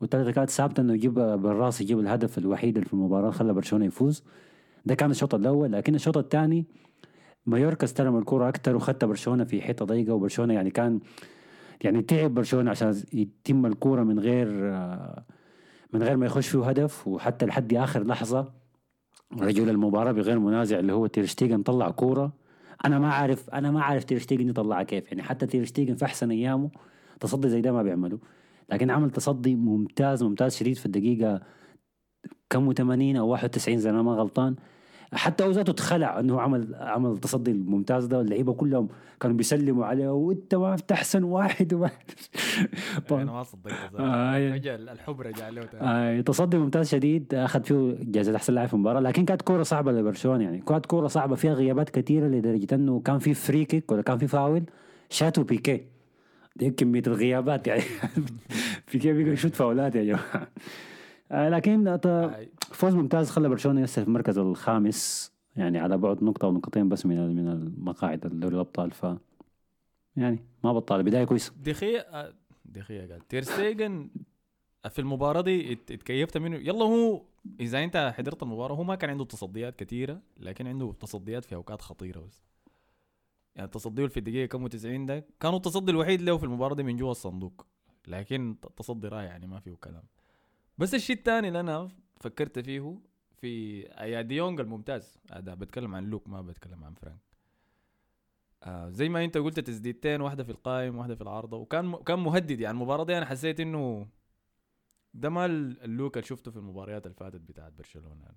والثالثة 0.00 0.30
كانت 0.30 0.50
ثابتة 0.50 0.80
إنه 0.80 0.94
يجيب 0.94 1.14
بالرأس 1.14 1.80
يجيب 1.80 1.98
الهدف 2.00 2.38
الوحيد 2.38 2.76
اللي 2.76 2.86
في 2.86 2.94
المباراة 2.94 3.30
خلى 3.30 3.52
برشلونة 3.52 3.84
يفوز. 3.84 4.22
ده 4.86 4.94
كان 4.94 5.10
الشوط 5.10 5.34
الأول 5.34 5.72
لكن 5.72 5.94
الشوط 5.94 6.16
الثاني 6.18 6.64
مايوركا 7.48 7.84
استلم 7.84 8.18
الكرة 8.18 8.48
أكثر 8.48 8.76
وخدت 8.76 9.04
برشلونة 9.04 9.44
في 9.44 9.62
حتة 9.62 9.84
ضيقة 9.84 10.14
وبرشلونة 10.14 10.54
يعني 10.54 10.70
كان 10.70 11.00
يعني 11.80 12.02
تعب 12.02 12.34
برشلونة 12.34 12.70
عشان 12.70 13.02
يتم 13.12 13.66
الكرة 13.66 14.02
من 14.02 14.18
غير 14.18 14.48
آه، 14.74 15.24
من 15.92 16.02
غير 16.02 16.16
ما 16.16 16.26
يخش 16.26 16.48
فيه 16.48 16.68
هدف. 16.68 17.08
وحتى 17.08 17.46
لحد 17.46 17.74
آخر 17.74 18.06
لحظة 18.06 18.52
رجل 19.40 19.68
المباراة 19.68 20.12
بغير 20.12 20.38
منازع 20.38 20.78
اللي 20.78 20.92
هو 20.92 21.06
تيرشتيجن 21.06 21.62
طلع 21.62 21.90
كورة. 21.90 22.32
أنا 22.84 22.98
ما 22.98 23.12
عارف 23.12 23.50
أنا 23.50 23.70
ما 23.70 23.82
عارف 23.82 24.04
تيرشتيجن 24.04 24.48
يطلعها 24.48 24.82
كيف. 24.82 25.06
يعني 25.08 25.22
حتى 25.22 25.46
تيرشتيجن 25.46 25.94
في 25.94 26.04
أحسن 26.04 26.30
أيامه 26.30 26.70
تصدي 27.20 27.48
زي 27.48 27.60
ده 27.60 27.72
ما 27.72 27.82
بيعمله 27.82 28.18
لكن 28.70 28.90
عمل 28.90 29.10
تصدي 29.10 29.56
ممتاز 29.56 30.22
ممتاز 30.22 30.56
شديد 30.56 30.76
في 30.76 30.86
الدقيقة 30.86 31.40
كم 32.50 32.72
80 32.72 33.16
أو 33.16 33.28
91 33.28 33.78
زي 33.78 33.92
ما 33.92 34.02
ما 34.02 34.12
غلطان. 34.12 34.56
حتى 35.12 35.44
هو 35.44 35.50
ذاته 35.50 35.70
اتخلع 35.70 36.20
إنه 36.20 36.40
عمل 36.40 36.74
عمل 36.74 37.10
التصدي 37.10 37.50
الممتاز 37.50 38.06
ده. 38.06 38.20
اللعيبة 38.20 38.52
كلهم 38.52 38.88
كانوا 39.20 39.36
بيسلموا 39.36 39.84
عليه. 39.86 40.08
وإنت 40.08 40.54
ما 40.54 40.76
أحسن 40.92 41.24
واحد. 41.24 41.74
وما 41.74 41.90
أنا 43.22 43.32
ما 43.32 43.42
صدقت 43.42 43.72
ذاك. 43.92 44.00
آه، 44.00 44.54
رجع 44.54 44.74
الحب 44.74 45.20
رجع 45.20 45.48
له. 45.48 45.68
آه 45.74 46.20
تصدي 46.20 46.58
ممتاز 46.58 46.88
شديد. 46.88 47.34
أخذ 47.34 47.62
فيه 47.62 47.96
جائزة 48.00 48.36
أحسن 48.36 48.54
لاعب 48.54 48.68
في 48.68 48.74
المباراة. 48.74 49.00
لكن 49.00 49.24
كانت 49.24 49.42
كورة 49.42 49.62
صعبة 49.62 49.92
لبرشلونة 49.92 50.44
يعني. 50.44 50.58
كانت 50.58 50.86
كورة 50.86 51.06
صعبة. 51.06 51.34
فيها 51.34 51.52
غيابات 51.54 51.90
كثيره 51.90 52.26
لدرجة 52.26 52.74
إنه 52.74 53.00
كان 53.00 53.18
في 53.18 53.34
free 53.34 53.64
kick 53.64 53.92
ولا 53.92 54.02
كان 54.02 54.18
في 54.18 54.26
فاول 54.26 54.62
شاتو 55.10 55.42
بيكي. 55.42 55.80
دي 56.56 56.70
كمية 56.70 57.02
الغيابات 57.06 57.66
يعني. 57.66 57.82
بيكي 58.92 59.12
بيقدر 59.12 59.32
يشوت 59.32 59.54
فاولات 59.54 59.94
يا 59.94 60.04
جماعة. 60.04 60.48
آه 61.32 61.48
لكن 61.48 61.88
آه، 61.88 62.30
فوز 62.72 62.94
ممتاز. 62.94 63.30
خلى 63.30 63.48
برشلونة 63.48 63.80
يصل 63.80 64.02
في 64.02 64.08
المركز 64.08 64.38
الخامس 64.38 65.32
يعني 65.56 65.78
على 65.78 65.98
بعد 65.98 66.24
نقطة 66.24 66.46
أو 66.46 66.52
نقطتين 66.52 66.88
بس 66.88 67.06
من 67.06 67.36
من 67.36 67.48
المقاعد 67.48 68.20
دوري 68.20 68.54
الأبطال. 68.54 68.90
ف 68.90 69.06
يعني 70.16 70.38
ما 70.64 70.72
بطال 70.72 71.02
بداية 71.02 71.24
كويسة. 71.24 71.52
دخيا 71.64 72.20
آه، 72.26 72.34
دخيا 72.64 73.06
قال 73.12 73.28
تيرستيجن 73.28 74.10
في 74.90 74.98
المباراة 74.98 75.40
دي 75.40 75.72
ات- 75.72 75.90
اتكيفت 75.90 76.38
منه. 76.38 76.56
يلا 76.56 76.84
هو 76.84 77.22
إذا 77.60 77.84
أنت 77.84 78.12
حضرت 78.16 78.42
المباراة 78.42 78.74
هو 78.74 78.84
ما 78.84 78.94
كان 78.94 79.10
عنده 79.10 79.24
تصديات 79.24 79.76
كثيرة 79.76 80.20
لكن 80.40 80.66
عنده 80.66 80.92
تصديات 81.00 81.44
في 81.44 81.54
أوقات 81.54 81.82
خطيرة 81.82 82.20
بس. 82.20 82.42
يعني 83.56 83.66
التصدي 83.66 84.08
في 84.08 84.16
الدقيقة 84.16 84.46
كم 84.46 84.66
90 84.66 85.06
ده 85.06 85.24
كان 85.40 85.54
التصدي 85.54 85.90
الوحيد 85.90 86.22
له 86.22 86.38
في 86.38 86.44
المباراة 86.44 86.74
دي 86.74 86.82
من 86.82 86.96
جوا 86.96 87.10
الصندوق 87.10 87.66
لكن 88.08 88.56
تصدي 88.76 89.08
رائع 89.08 89.22
يعني 89.24 89.46
ما 89.46 89.60
فيه 89.60 89.74
كلام. 89.74 90.02
بس 90.78 90.94
الشيء 90.94 91.16
الثاني 91.16 91.48
اللي 91.48 91.60
أنا 91.60 91.88
فكرت 92.20 92.58
فيه 92.58 92.98
في 93.40 93.82
أداء 94.00 94.22
دي 94.22 94.35
يونج 94.35 94.60
الممتاز. 94.60 95.18
هذا 95.32 95.54
بتكلم 95.54 95.94
عن 95.94 96.04
لوك 96.04 96.28
ما 96.28 96.42
بتكلم 96.42 96.84
عن 96.84 96.94
فرانك. 96.94 97.20
آه 98.62 98.90
زي 98.90 99.08
ما 99.08 99.24
انت 99.24 99.38
قلت 99.38 99.60
تسديدتين 99.60 100.20
واحدة 100.20 100.44
في 100.44 100.50
القائم 100.50 100.96
واحدة 100.98 101.14
في 101.14 101.20
العارضة. 101.20 101.56
وكان 101.56 101.96
كان 101.96 102.18
مهدد 102.18 102.60
يعني 102.60 102.74
المباراة 102.74 103.04
دي. 103.04 103.18
أنا 103.18 103.26
حسيت 103.26 103.60
إنه 103.60 104.08
ده 105.14 105.30
ما 105.30 105.46
ال- 105.46 105.82
اللوك 105.82 106.16
اللي 106.16 106.26
شفته 106.26 106.50
في 106.50 106.56
المباريات 106.56 107.06
اللي 107.06 107.14
فاتت 107.14 107.40
بتاعت 107.40 107.72
برشلونة. 107.72 108.22
يعني. 108.22 108.36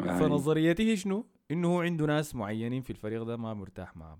يعني 0.00 0.18
فنظريتي 0.20 0.96
شنو؟ 0.96 1.26
إنه 1.50 1.68
هو 1.68 1.80
عنده 1.80 2.06
ناس 2.06 2.34
معينين 2.34 2.82
في 2.82 2.90
الفريق 2.90 3.22
ده 3.22 3.36
ما 3.36 3.54
مرتاح 3.54 3.96
معهم 3.96 4.18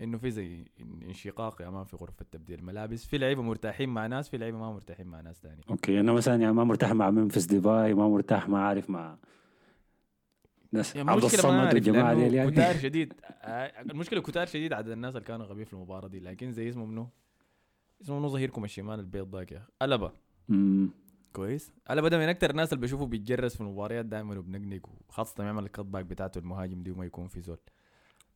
إنه 0.00 0.18
في 0.18 0.30
زي 0.30 0.64
إن- 0.64 1.04
انشقاق 1.04 1.62
يا 1.62 1.70
man 1.70 1.84
في 1.84 1.96
غرفة 1.96 2.24
تبديل 2.30 2.58
الملابس 2.58 3.06
في 3.06 3.18
لعيبة 3.18 3.42
مرتاحين 3.42 3.88
مع 3.88 4.06
ناس 4.06 4.28
في 4.28 4.38
لعيبة 4.38 4.58
ما 4.58 4.72
مرتاحين 4.72 5.06
مع 5.06 5.20
ناس 5.20 5.40
تاني 5.40 5.60
okay 5.70 6.00
أنا 6.00 6.12
مثلا 6.12 6.36
يعني 6.36 6.52
ما 6.52 6.64
مرتاح 6.64 6.92
مع 6.92 7.10
ممفيس 7.10 7.44
ديباي 7.44 7.94
ما 7.94 8.08
مرتاح 8.08 8.48
ما 8.48 8.58
عارف 8.64 8.90
مع 8.90 9.16
ناس. 10.72 10.96
يعني 10.96 11.10
عبد 11.10 11.24
الصمد 11.24 11.74
والجماعه 11.74 12.14
دي 12.14 12.36
يعني. 12.36 12.50
كتار 12.50 12.74
شديد. 12.76 13.14
آه، 13.24 13.80
المشكلة 13.82 14.20
كتار 14.22 14.46
شديد 14.46 14.72
عدد 14.72 14.88
الناس 14.88 15.16
اللي 15.16 15.26
كانوا 15.26 15.46
غايبين 15.46 15.64
في 15.66 15.72
المباراة 15.72 16.08
دي. 16.08 16.20
لكن 16.20 16.52
زي 16.52 16.68
اسمه 16.68 16.86
منو؟ 16.86 17.08
اسمه 18.02 18.18
منو 18.18 18.28
ظهيركم 18.28 18.64
الشمال 18.64 19.00
البيض 19.00 19.36
ذاك 19.36 19.52
يا 19.52 19.58
أخي؟ 19.58 19.66
مم. 20.48 20.90
كويس. 21.32 21.72
ألبا 21.90 22.08
ده 22.08 22.18
من 22.18 22.28
أكتر 22.28 22.50
الناس 22.50 22.72
اللي 22.72 22.82
بشوفه 22.82 23.06
بيتجرس 23.06 23.54
في 23.54 23.60
المباريات 23.60 24.04
دائما 24.06 24.38
وبنقنق 24.38 24.88
وخاصة 25.08 25.44
يعمل 25.44 25.64
ال 25.64 25.68
cut 25.68 25.80
back 25.80 26.04
بتاعته 26.04 26.38
المهاجم 26.38 26.82
دي 26.82 26.90
وما 26.90 27.04
يكون 27.04 27.28
في 27.28 27.40
زول. 27.40 27.58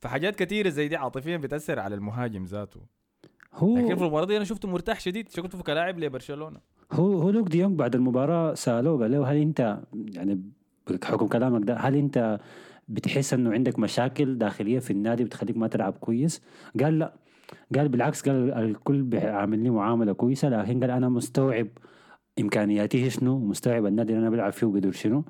فحاجات 0.03 0.35
كثيره 0.35 0.69
زي 0.69 0.87
دي 0.87 0.95
عاطفيا 0.95 1.37
بتأثر 1.37 1.79
على 1.79 1.95
المهاجم 1.95 2.43
ذاته. 2.43 2.81
هو 3.53 3.77
لكن 3.77 3.95
في 3.95 4.01
المباراة 4.01 4.25
دي 4.25 4.37
أنا 4.37 4.45
شفته 4.45 4.67
مرتاح 4.67 4.99
شديد. 4.99 5.29
شفته 5.29 5.63
كلاعب 5.63 5.99
لبرشلونة. 5.99 6.59
هو 6.91 7.21
هو 7.21 7.29
لوك 7.29 7.47
دي 7.47 7.59
يونغ 7.59 7.75
بعد 7.75 7.95
المباراة 7.95 8.53
سألوه 8.53 9.01
قال 9.01 9.11
له 9.11 9.31
هل 9.31 9.37
أنت 9.37 9.79
يعني 9.93 10.41
بحكم 10.87 11.27
كلامك 11.27 11.63
ده 11.67 11.75
هل 11.75 11.95
أنت 11.95 12.39
بتحس 12.87 13.33
إنه 13.33 13.51
عندك 13.51 13.79
مشاكل 13.79 14.37
داخلية 14.37 14.79
في 14.79 14.91
النادي 14.91 15.23
بتخليك 15.23 15.57
ما 15.57 15.67
تلعب 15.67 15.93
كويس؟ 15.93 16.41
قال 16.79 16.99
لا. 16.99 17.13
قال 17.75 17.89
بالعكس 17.89 18.29
قال 18.29 18.51
الكل 18.53 19.01
بيعاملني 19.01 19.69
معاملة 19.69 20.13
كويسة 20.13 20.49
لكن 20.49 20.79
قال 20.79 20.91
أنا 20.91 21.09
مستوعب 21.09 21.67
إمكانياتي 22.39 23.09
شنو 23.09 23.35
ومستوعب 23.35 23.85
النادي 23.85 24.13
اللي 24.13 24.21
أنا 24.21 24.29
بلعب 24.29 24.51
فيه 24.51 24.67
وقدر 24.67 24.91
شنو. 24.91 25.23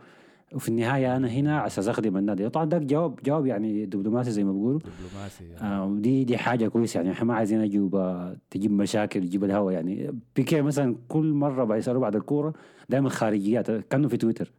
وفي 0.53 0.69
النهاية 0.69 1.17
أنا 1.17 1.27
هنا 1.27 1.59
عشان 1.59 1.89
أخدم 1.89 2.17
النادي. 2.17 2.49
طبعا 2.49 2.65
ده 2.65 2.77
جواب 2.77 3.19
جواب 3.25 3.45
يعني 3.45 3.85
دبلوماسي 3.85 4.31
زي 4.31 4.43
ما 4.43 4.51
بيقولوا. 4.51 4.79
دبلوماسي 4.79 5.43
يعني. 5.43 5.75
آه 5.75 5.85
ودي 5.85 6.23
دي 6.23 6.37
حاجة 6.37 6.67
كويسة 6.67 6.97
يعني. 6.97 7.11
إحنا 7.11 7.25
ما 7.25 7.33
عايزين 7.33 7.61
أجيب 7.61 7.95
آه، 7.95 8.35
تجيب 8.49 8.71
مشاكل 8.71 9.21
تجيب 9.21 9.43
الهوا 9.43 9.71
يعني. 9.71 10.15
بيكي 10.35 10.61
مثلا 10.61 10.95
كل 11.07 11.33
مرة 11.33 11.63
بيسالوه 11.63 12.01
بعد 12.01 12.15
الكورة 12.15 12.53
دائما 12.89 13.09
خارجيات 13.09 13.71
كأنه 13.71 14.07
في 14.07 14.17
تويتر. 14.17 14.51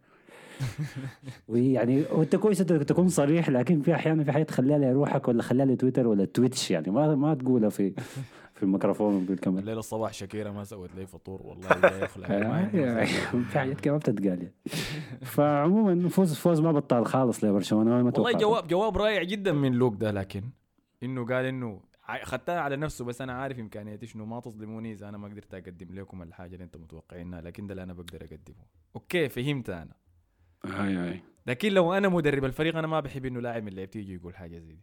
ويعني 1.49 2.03
وانت 2.13 2.37
كويس 2.37 2.61
أنت 2.61 2.73
تكون 2.73 3.09
صريح 3.09 3.49
لكن 3.49 3.81
في 3.81 3.95
أحيانا 3.95 4.25
في 4.25 4.33
حاجة 4.33 4.43
تخليها 4.43 4.79
لروحك 4.79 5.29
ولا 5.29 5.43
خليها 5.43 5.67
لتويتر 5.67 6.07
ولا 6.07 6.25
تويتش 6.25 6.71
يعني. 6.71 6.91
ما 6.91 7.15
ما 7.15 7.35
تقولها 7.35 7.69
في 7.69 7.93
في 8.55 8.63
الميكروفون 8.63 9.25
بالكامل 9.25 9.59
الليلة 9.59 9.79
الصباح 9.79 10.13
شاكيرا 10.13 10.51
ما 10.51 10.65
سوت 10.65 10.91
لي 10.97 11.07
فطور 11.07 11.43
والله 11.43 11.69
يعني 12.29 13.03
مساعدة. 13.05 13.05
في 13.51 13.59
حاجات 13.59 13.81
كده 13.81 13.93
ما 13.93 13.99
بتتقال 13.99 14.27
يعني. 14.27 14.55
فعموما 15.35 16.09
فوز 16.09 16.35
فوز 16.35 16.61
ما 16.61 16.73
بطال 16.73 17.07
خالص 17.07 17.45
لبرشلونة 17.45 17.91
ما 17.91 18.13
والله. 18.17 18.33
جواب 18.33 18.67
جواب 18.69 18.97
رائع 18.99 19.23
جدا 19.23 19.53
من 19.53 19.73
لوك 19.73 19.95
ده 19.97 20.11
لكن 20.11 20.43
إنه 21.03 21.27
قال 21.27 21.45
إنه 21.45 21.81
خدتها 22.23 22.61
على 22.61 22.77
نفسه 22.77 23.05
بس 23.05 23.21
أنا 23.21 23.33
عارف 23.33 23.59
إمكانياتي 23.59 24.07
شنو 24.07 24.27
ما 24.27 24.41
تظلموني 24.41 24.93
إذا 24.93 25.09
أنا 25.09 25.19
ما 25.19 25.29
قدرت 25.29 25.55
أقدم 25.55 25.95
لكم 25.95 26.23
الحاجة 26.23 26.55
اللي 26.55 26.65
أنتم 26.65 26.81
متوقعينها 26.81 27.41
لكن 27.41 27.67
ده 27.67 27.73
اللي 27.73 27.83
أنا 27.83 27.93
بقدر 27.93 28.25
أقدمه. 28.25 28.65
أوكي 28.97 29.29
فهمت 29.29 29.71
أنا. 29.71 29.95
أي 30.65 31.11
أي 31.13 31.21
لكن 31.47 31.73
لو 31.73 31.93
أنا 31.93 32.09
مدرب 32.09 32.45
الفريق 32.45 32.77
أنا 32.77 32.87
ما 32.87 33.01
بحب 33.01 33.27
إنه 33.27 33.41
لاعب 33.41 33.63
من 33.63 33.73
لعيبتي 33.73 33.99
يجي 33.99 34.15
يقول 34.15 34.35
حاجة 34.37 34.59
زي 34.59 34.73
دي. 34.73 34.81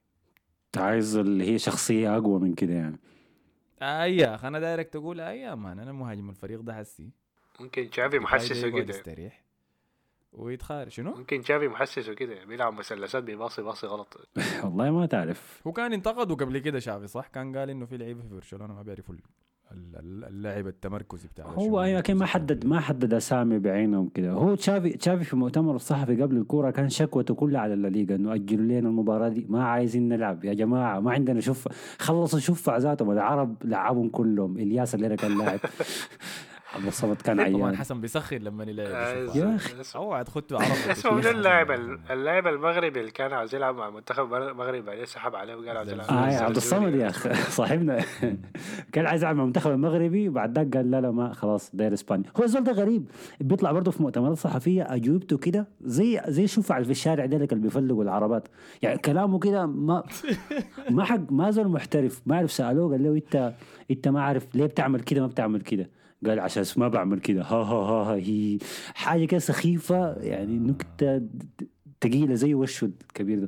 عايز 0.77 1.15
اللي 1.15 1.51
هي 1.51 1.60
شخصية 1.60 2.17
أقوى 2.17 2.39
من 2.39 2.53
كده 2.53 2.73
يعني. 2.73 2.99
اي 3.82 4.17
يا 4.17 4.36
أخي 4.36 4.48
أنا 4.48 4.60
دايرك 4.60 4.88
تقول 4.89 5.20
اي 5.22 5.39
يا 5.39 5.56
مان 5.56 5.80
أنا 5.80 5.91
مهاجم 5.91 6.30
الفريق 6.30 6.62
ده 6.62 6.74
حسي. 6.76 7.10
ممكن 7.60 7.89
تشافي 7.89 8.20
محسسه 8.20 8.70
كده. 8.70 8.96
يستريح 8.96 9.44
ويتخارج 10.34 10.91
شنو؟ 10.91 11.13
ممكن 11.15 11.41
تشافي 11.41 11.67
محسسه 11.67 12.13
كده 12.13 12.46
بيلعب 12.46 12.74
مثلثات 12.74 13.24
بيباصي 13.24 13.62
باصي 13.62 13.88
غلط. 13.88 14.28
والله 14.63 14.91
ما 14.91 15.06
تعرف. 15.06 15.62
هو 15.67 15.72
كان 15.72 15.94
انتقدوا 15.94 16.36
قبل 16.36 16.58
كده 16.58 16.80
شافي 16.80 17.08
صح؟ 17.08 17.28
كان 17.28 17.58
قال 17.58 17.70
إنه 17.70 17.86
في 17.86 17.98
لعيبة 17.98 18.22
في 18.22 18.28
برشلونة 18.28 18.74
ما 18.74 18.82
بيعرفوا 18.82 19.15
اللاعب 20.03 20.67
التمركزي 20.67 21.27
بتاع 21.27 21.45
هو. 21.45 21.81
أيوه 21.81 21.97
لكن 21.97 22.15
ما 22.15 22.25
حدد 22.25 22.65
ما 22.65 22.79
حدد 22.79 23.13
أسامي 23.13 23.60
بعينهم 23.60 24.10
كده. 24.10 24.31
هو 24.31 24.55
تشافي 24.55 24.89
تشافي 24.89 25.23
في 25.23 25.36
مؤتمر 25.36 25.75
الصحفي 25.75 26.21
قبل 26.21 26.38
الكورة 26.38 26.71
كان 26.71 26.89
شكوته 26.89 27.34
كلها 27.34 27.62
على 27.62 27.73
الليغا 27.73 28.15
إنه 28.15 28.34
أجلوا 28.34 28.65
لنا 28.65 28.89
المباراة 28.89 29.29
دي. 29.29 29.45
ما 29.49 29.63
عايزين 29.63 30.10
نلعب 30.10 30.45
يا 30.45 30.53
جماعة 30.53 30.99
ما 30.99 31.12
عندنا 31.12 31.39
شوف 31.39 31.67
خلصوا 31.99 32.39
شوف 32.39 32.69
ذاتهم. 32.69 33.12
العرب 33.12 33.55
لعبهم 33.63 34.10
كلهم. 34.10 34.57
إلياس 34.57 34.95
اللي 34.95 35.15
كان 35.15 35.38
لاعب. 35.38 35.60
عبد 36.75 36.86
الصمد 36.88 37.15
كان 37.15 37.38
طبعا 37.53 37.65
عيان. 37.65 37.75
حسن 37.77 38.01
بيسخن 38.01 38.38
لما 38.38 38.63
يلاقي 38.63 38.89
آه، 38.93 39.36
يا 39.38 39.45
عرب. 39.45 39.55
أخي. 39.55 39.73
أوعى 39.95 40.23
تخطوا 40.23 40.57
عرب 40.57 40.71
اسمه 40.91 41.12
من 41.12 41.27
اللاعب 41.27 41.71
اللاعب 42.12 42.47
المغربي 42.47 42.99
اللي 42.99 43.12
كان 43.12 43.34
عاوز 43.34 43.55
يلعب 43.55 43.75
مع 43.75 43.89
منتخب 43.89 44.34
المغرب 44.34 44.86
بعدين 44.86 45.05
سحب 45.05 45.36
عليه 45.36 45.55
وقال 45.55 45.77
عاوز 45.77 45.89
يلعب 45.91 46.10
آه 46.10 46.29
يا 46.29 46.39
مع 46.39 46.45
عبد 46.45 46.55
الصمد 46.55 46.95
يا 46.95 47.07
أخي. 47.10 47.34
صاحبنا. 47.60 47.99
كان 48.93 49.05
عايز 49.05 49.21
يلعب 49.21 49.36
مع 49.36 49.41
المنتخب 49.43 49.71
المغربي 49.71 50.29
بعد 50.29 50.57
ذاك 50.60 50.77
قال 50.77 50.91
لا 50.91 51.01
لا 51.01 51.12
ما 51.12 51.34
خلاص 51.34 51.69
داير 51.75 51.93
إسبانيا. 51.93 52.29
هو 52.39 52.43
الزول 52.43 52.63
ده 52.63 52.71
غريب. 52.71 53.10
بيطلع 53.39 53.71
برضه 53.71 53.91
في 53.91 54.03
مؤتمرات 54.03 54.38
صحفية 54.38 54.84
أجوبته 54.95 55.38
كده 55.38 55.67
زي 55.81 56.21
زي 56.27 56.47
شوف 56.47 56.71
على 56.71 56.86
في 56.86 56.91
الشارع 56.91 57.25
ديلك 57.25 57.53
اللي 57.53 57.63
بيفلقوا 57.63 58.03
العربات. 58.03 58.47
يعني 58.81 58.97
كلامه 58.97 59.39
كده 59.39 59.65
ما 59.65 60.03
ما 60.89 61.03
حق 61.03 61.31
ما 61.31 61.51
زول 61.51 61.67
محترف 61.67 62.21
ما 62.25 62.38
عرف 62.38 62.51
سألوه 62.51 62.91
قال 62.91 63.03
له 63.03 63.12
انت 63.13 63.53
إنت 63.91 64.07
ما 64.07 64.21
عارف 64.23 64.47
ليه 64.55 64.65
بتعمل 64.65 64.99
كده 64.99 65.21
ما 65.21 65.27
بتعمل 65.27 65.62
كده. 65.62 65.89
قال 66.25 66.39
عشان 66.39 66.63
ما 66.77 66.88
بعمل 66.88 67.19
كده. 67.19 67.41
ها 67.41 67.55
ها 67.55 67.73
ها, 67.73 68.13
ها 68.13 68.15
هي 68.15 68.57
حاجة 68.95 69.25
كده 69.25 69.39
سخيفة 69.39 70.13
يعني 70.13 70.60
نكته 70.60 71.21
تقيلة 72.01 72.34
زي 72.36 72.53
وشه 72.53 72.86
الكبير 72.86 73.39
ده. 73.39 73.47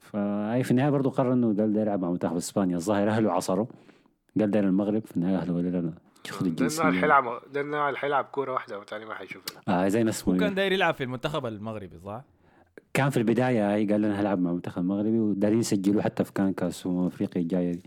فهي 0.00 0.62
في 0.64 0.70
النهاية 0.70 0.90
برضه 0.90 1.10
قرر 1.10 1.32
إنه 1.32 1.46
قال 1.46 1.56
داير 1.72 1.86
يلعب 1.86 2.02
مع 2.02 2.10
منتخب 2.10 2.36
إسبانيا. 2.36 2.76
الظاهر 2.76 3.08
أهله 3.08 3.32
عصروا. 3.32 3.66
قال 4.40 4.50
داير 4.50 4.64
المغرب 4.64 5.06
في 5.06 5.16
النهاية 5.16 5.36
أهله 5.36 5.54
قالوا 5.54 5.70
لا 5.70 5.78
لا 5.78 5.92
خذ 6.30 6.44
ده 6.44 6.50
الجنسية. 6.50 6.82
حيلعب 7.00 7.24
ده 7.52 7.94
حيلعب 7.96 8.24
كورة 8.24 8.52
واحدة 8.52 8.78
وتاني 8.78 9.04
ما 9.04 9.14
حيشوفها 9.14 9.62
آه 9.68 9.88
زي 9.88 10.02
ناس 10.02 10.28
هو 10.28 10.36
كان 10.36 10.54
داير 10.54 10.72
يلعب 10.72 10.94
في 10.94 11.04
المنتخب 11.04 11.46
المغربي 11.46 11.98
صح؟ 12.04 12.24
كان 12.94 13.10
في 13.10 13.16
البداية 13.16 13.62
قال 13.92 14.04
أنا 14.04 14.20
هلعب 14.20 14.38
مع 14.38 14.50
المنتخب 14.50 14.82
المغربي 14.82 15.18
ودارين 15.18 15.58
يسجلوه 15.58 16.02
حتى 16.02 16.24
في 16.24 16.32
كان 16.32 16.52
كاس 16.52 16.86
أفريقيا 16.86 17.42
الجاية. 17.42 17.72
دي 17.72 17.82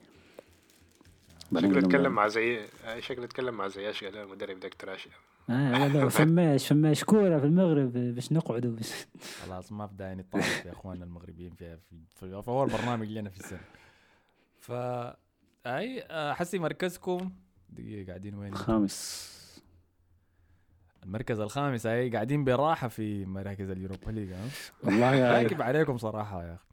شكله 1.58 1.80
اتكلم 1.80 2.04
لهم- 2.04 2.12
مع 2.16 2.28
زي 2.28 2.60
آه، 2.86 3.00
شكله 3.00 3.26
اتكلم 3.26 3.54
مع 3.54 3.68
زياش 3.68 4.04
قال 4.04 4.18
المدرب 4.18 4.60
ده 4.60 4.70
تراشي 4.80 5.10
آه 5.50 5.88
لا 5.88 6.10
فماش 6.20 6.68
فماش 6.68 7.04
كورة 7.04 7.40
في 7.40 7.46
المغرب 7.46 7.94
باش 7.94 8.32
نقعدوا 8.32 8.76
بس 8.76 9.06
خلاص 9.46 9.72
ما 9.72 9.88
في 9.88 9.94
داعي 9.94 10.16
نتطرف 10.16 10.66
يا 10.66 10.72
اخواننا 10.72 11.06
المغربيين 11.06 11.52
في 11.54 11.78
في, 11.78 11.96
في, 12.16 12.42
في 12.42 12.48
أول 12.50 12.70
برنامج 12.70 13.08
لنا 13.08 13.30
في 13.30 13.40
السنة 13.40 13.60
ف 14.60 14.72
أي 15.66 16.04
حسي 16.34 16.60
مركزكم؟ 16.60 17.32
دقيقة 17.70 18.08
قاعدين 18.08 18.36
وين؟ 18.36 18.56
خامس. 18.56 19.40
المركز 21.04 21.40
الخامس 21.40 21.86
أي 21.86 22.10
قاعدين 22.10 22.44
براحة 22.44 22.88
في 22.88 23.26
مراكز 23.26 23.70
ال 23.70 23.76
Europa 23.76 24.12
League 24.12 24.34
والله 24.84 25.16
يا 25.16 25.32
راكب 25.44 25.62
عليكم 25.62 25.98
صراحة 25.98 26.44
يا 26.44 26.54
أخي. 26.54 26.64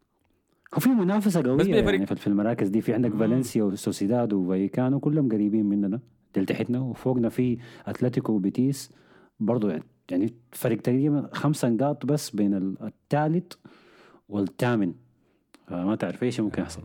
هو 0.75 0.79
في 0.81 0.89
منافسة 0.89 1.43
قوية 1.43 1.57
بيفرق. 1.57 1.75
يعني 1.95 2.07
في- 2.07 2.27
المراكز 2.27 2.69
دي 2.69 2.81
في 2.81 2.95
عندك. 2.95 3.11
فالنسيا 3.13 3.63
وسوسيداد 3.65 4.33
وفايكانو 4.33 5.01
كلهم 5.01 5.29
قريبين 5.33 5.67
مننا 5.67 6.01
تحتنا 6.33 6.81
وفوقنا 6.81 7.29
في 7.29 7.59
أتلتيكو 7.87 8.33
وبيتيس 8.33 8.93
برضو 9.41 9.69
يعني 9.69 9.83
يعني 10.11 10.35
فرق 10.53 10.81
تقريبا 10.81 11.29
خمسة 11.33 11.69
نقاط 11.69 12.07
بس 12.07 12.31
بين 12.31 12.55
ال- 12.55 12.77
الثالث 12.83 13.53
والثامن 14.29 14.95
فما 15.67 15.95
تعرف 15.97 16.23
إيش 16.23 16.41
ممكن 16.41 16.63
يحصل 16.63 16.83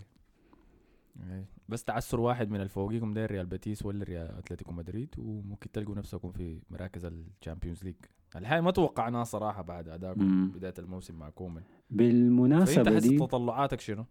أي. 1.32 1.46
بس 1.72 1.84
تعثر 1.84 2.20
واحد 2.20 2.52
من 2.52 2.62
الفوقيكم 2.62 3.14
ده 3.14 3.26
ريال 3.26 3.46
بيتيس 3.46 3.86
ولا 3.86 4.04
ريال 4.04 4.38
أتلتيكو 4.38 4.72
مدريد 4.72 5.16
وممكن 5.18 5.72
تلقوا 5.72 5.96
نفسكم 5.96 6.32
في 6.32 6.60
مراكز 6.70 7.06
ال 7.06 7.14
Champions 7.14 7.84
League 7.84 7.96
الحقيقة 8.36 8.62
ما 8.62 8.72
توقعناها 8.72 9.24
صراحة 9.24 9.62
بعد 9.62 9.90
ادائكم 9.90 10.24
مم. 10.24 10.52
بداية 10.56 10.74
الموسم 10.80 11.16
مع 11.16 11.30
كومان 11.30 11.62
فأنت 11.62 11.72
بالمناسبة 11.90 12.96
حس 12.96 13.04
دي 13.08 13.18
تطلعاتك 13.18 13.80
شنو؟ 13.80 14.06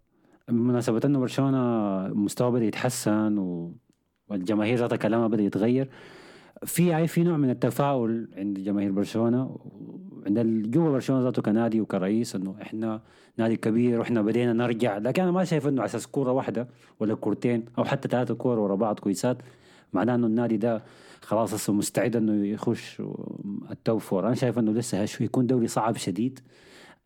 بمناسبة 0.49 1.01
إنه 1.05 1.19
برشلونة 1.19 1.59
مستواه 2.09 2.51
بدأ 2.51 2.65
يتحسن 2.65 3.39
و... 3.39 3.75
والجماهير 4.29 4.79
ذاتها 4.79 4.97
كلامها 4.97 5.29
بدأ 5.29 5.43
يتغير 5.43 5.91
في 6.65 6.93
هاي 6.93 7.07
في 7.09 7.23
نوع 7.23 7.37
من 7.37 7.51
التفاؤل 7.51 8.29
عند 8.37 8.61
جماهير 8.61 8.93
برشلونة 8.93 9.59
ال- 10.39 10.71
جوا 10.71 10.91
برشلونة 10.91 11.23
ذاته 11.25 11.43
كنادي 11.43 11.81
وكرئيس 11.81 12.37
إنه 12.37 12.55
إحنا 12.63 13.01
نادي 13.37 13.57
كبير 13.57 13.99
وإحنا 13.99 14.23
بدينا 14.23 14.53
نرجع 14.53 14.99
لكن 14.99 15.23
أنا 15.23 15.31
ما 15.31 15.45
شايف 15.45 15.69
إنه 15.69 15.81
على 15.83 15.89
أساس 15.89 16.07
كورة 16.07 16.33
واحدة 16.33 16.69
ولا 17.01 17.15
كورتين 17.15 17.65
أو 17.79 17.85
حتى 17.85 18.09
ثلاثة 18.09 18.35
كور 18.35 18.59
ورا 18.59 18.75
بعض 18.75 18.99
كويسات 19.01 19.37
معناه 19.93 20.15
إنه 20.15 20.27
النادي 20.27 20.57
ده 20.57 20.83
خلاص 21.23 21.55
هسه 21.55 21.73
مستعد 21.73 22.17
إنه 22.17 22.47
يخش 22.47 23.03
ال 23.71 23.78
top 23.78 23.99
four 23.99 24.27
أنا 24.27 24.35
شايف 24.35 24.59
إنه 24.59 24.73
لسه 24.73 25.07
يكون 25.21 25.47
دوري 25.47 25.67
صعب 25.67 25.97
شديد. 25.97 26.41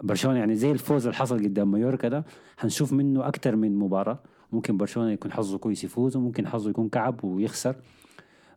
برشلونة 0.03 0.39
يعني 0.39 0.55
زي 0.55 0.73
الفوز 0.73 1.07
اللي 1.07 1.17
حصل 1.17 1.45
قدام 1.45 1.71
مايوركا 1.71 2.09
ده 2.09 2.25
حنشوف 2.57 2.93
منه 2.93 3.29
أكثر 3.29 3.57
من 3.57 3.77
مباراة. 3.77 4.19
ممكن 4.53 4.77
برشلونة 4.77 5.11
يكون 5.11 5.33
حظه 5.33 5.59
كويس 5.59 5.85
يفوز 5.85 6.17
وممكن 6.17 6.47
حظه 6.47 6.71
يكون 6.71 6.89
كعب 6.89 7.25
ويخسر. 7.25 7.77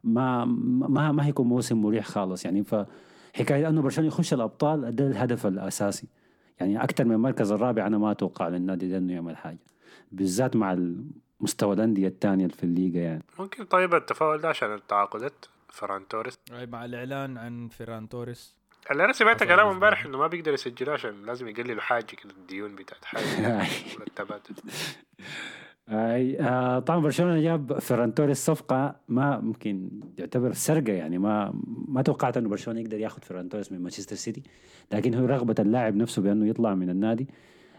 ما 0.04 0.46
ما 0.46 1.12
ما 1.12 1.26
هيكون 1.26 1.48
موسم 1.48 1.82
مريح 1.82 2.06
خالص 2.06 2.46
يعني. 2.46 2.64
فحكايه 3.38 3.70
إنه 3.70 3.82
برشلونة 3.82 4.08
يخش 4.08 4.34
الأبطال 4.34 4.96
ده 4.96 5.08
الهدف 5.08 5.46
الأساسي. 5.46 6.08
يعني 6.60 6.84
أكثر 6.84 7.06
من 7.06 7.12
المركز 7.12 7.52
الرابع 7.52 7.88
أنا 7.88 7.98
ما 7.98 8.12
أتوقع 8.12 8.48
للنادي 8.48 8.90
ده 8.90 8.98
إنه 8.98 9.14
يعمل 9.14 9.38
حاجة 9.38 9.58
بالذات 10.12 10.56
مع 10.56 10.78
مستوى 11.40 11.74
الأندية 11.76 12.08
الثانية 12.08 12.48
في 12.48 12.64
الليغا 12.64 13.00
يعني. 13.00 13.24
ممكن 13.40 13.66
طيب 13.66 13.96
التفاؤل 13.96 14.42
ده 14.42 14.50
عشان 14.50 14.74
التعاقدات. 14.74 15.46
فران 15.70 16.08
توريس. 16.08 16.40
مع 16.52 16.86
الإعلان 16.86 17.38
عن 17.38 17.68
فيران 17.68 18.10
توريس. 18.10 18.56
اللي 18.92 19.06
أنا 19.06 19.14
سمعت 19.14 19.36
حصل 19.36 19.46
كلام 19.46 19.58
بالنسبة 19.58 19.74
امبارح. 19.74 20.06
إنه 20.06 20.18
ما 20.18 20.28
بيقدر 20.28 20.54
يسجلوا 20.54 20.94
عشان 20.94 21.26
لازم 21.26 21.48
يقللوا 21.48 21.82
حاجة 21.82 22.04
كده 22.06 22.32
الديون 22.38 22.76
بتاعت 22.76 23.06
حاجة 23.06 23.64
مرتبات 24.00 24.48
أي 25.90 26.40
آه 26.40 26.80
طبعا 26.80 27.00
برشلونة 27.00 27.42
جاب 27.42 27.80
فيران 27.80 28.14
توريس 28.14 28.46
صفقة 28.46 28.96
ما 29.08 29.40
ممكن 29.40 29.90
يعتبر 30.18 30.54
سرقة 30.54 30.94
يعني 30.94 31.18
ما 31.18 31.54
ما 31.88 32.02
توقعت 32.02 32.38
إنه 32.38 32.50
برشلونة 32.50 32.80
يقدر 32.80 33.00
ياخذ 33.00 33.22
فيران 33.22 33.50
توريس 33.50 33.72
من 33.72 33.80
مانشستر 33.82 34.16
سيتي 34.16 34.44
لكن 34.92 35.14
هو 35.16 35.26
رغبة 35.26 35.56
اللاعب 35.60 35.96
نفسه 35.96 36.22
بأنه 36.22 36.48
يطلع 36.48 36.76
من 36.76 36.90
النادي 36.90 37.28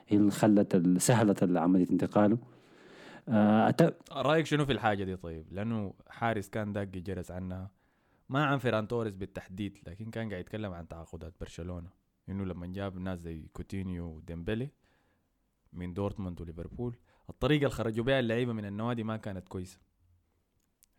هي 0.09 0.17
اللي 0.17 0.31
خلت 0.31 0.99
سهلت 0.99 1.43
عمليه 1.57 1.87
انتقاله. 1.91 2.39
آه 3.29 3.71
أت- 3.71 4.13
رأيك 4.13 4.47
شنو 4.47 4.65
في 4.67 4.73
الحاجة 4.73 5.05
دي 5.05 5.17
طيب؟ 5.17 5.45
لأنه 5.53 5.95
حارس 6.09 6.49
كان 6.49 6.73
داقي 6.73 6.85
جرس 6.85 7.31
عنها. 7.31 7.71
ما 8.29 8.45
عن 8.45 8.59
فيران 8.59 8.89
توريس 8.89 9.15
بالتحديد 9.15 9.79
لكن 9.87 10.11
كان 10.11 10.29
قاعد 10.29 10.41
يتكلم 10.41 10.73
عن 10.73 10.89
تعاقدات 10.89 11.33
برشلونة. 11.41 11.89
إنه 12.29 12.45
لما 12.45 12.67
جاب 12.67 12.99
ناس 12.99 13.19
زي 13.19 13.49
كوتينيو 13.53 14.07
وديمبلي 14.17 14.69
من 15.73 15.95
دورتموند 15.95 16.41
وليفربول 16.41 16.97
الطريقة 17.31 17.59
اللي 17.59 17.71
خرجوا 17.71 18.05
بها 18.05 18.21
اللعيبة 18.21 18.53
من 18.53 18.65
النوادي 18.65 19.03
ما 19.05 19.17
كانت 19.17 19.49
كويسة. 19.49 19.79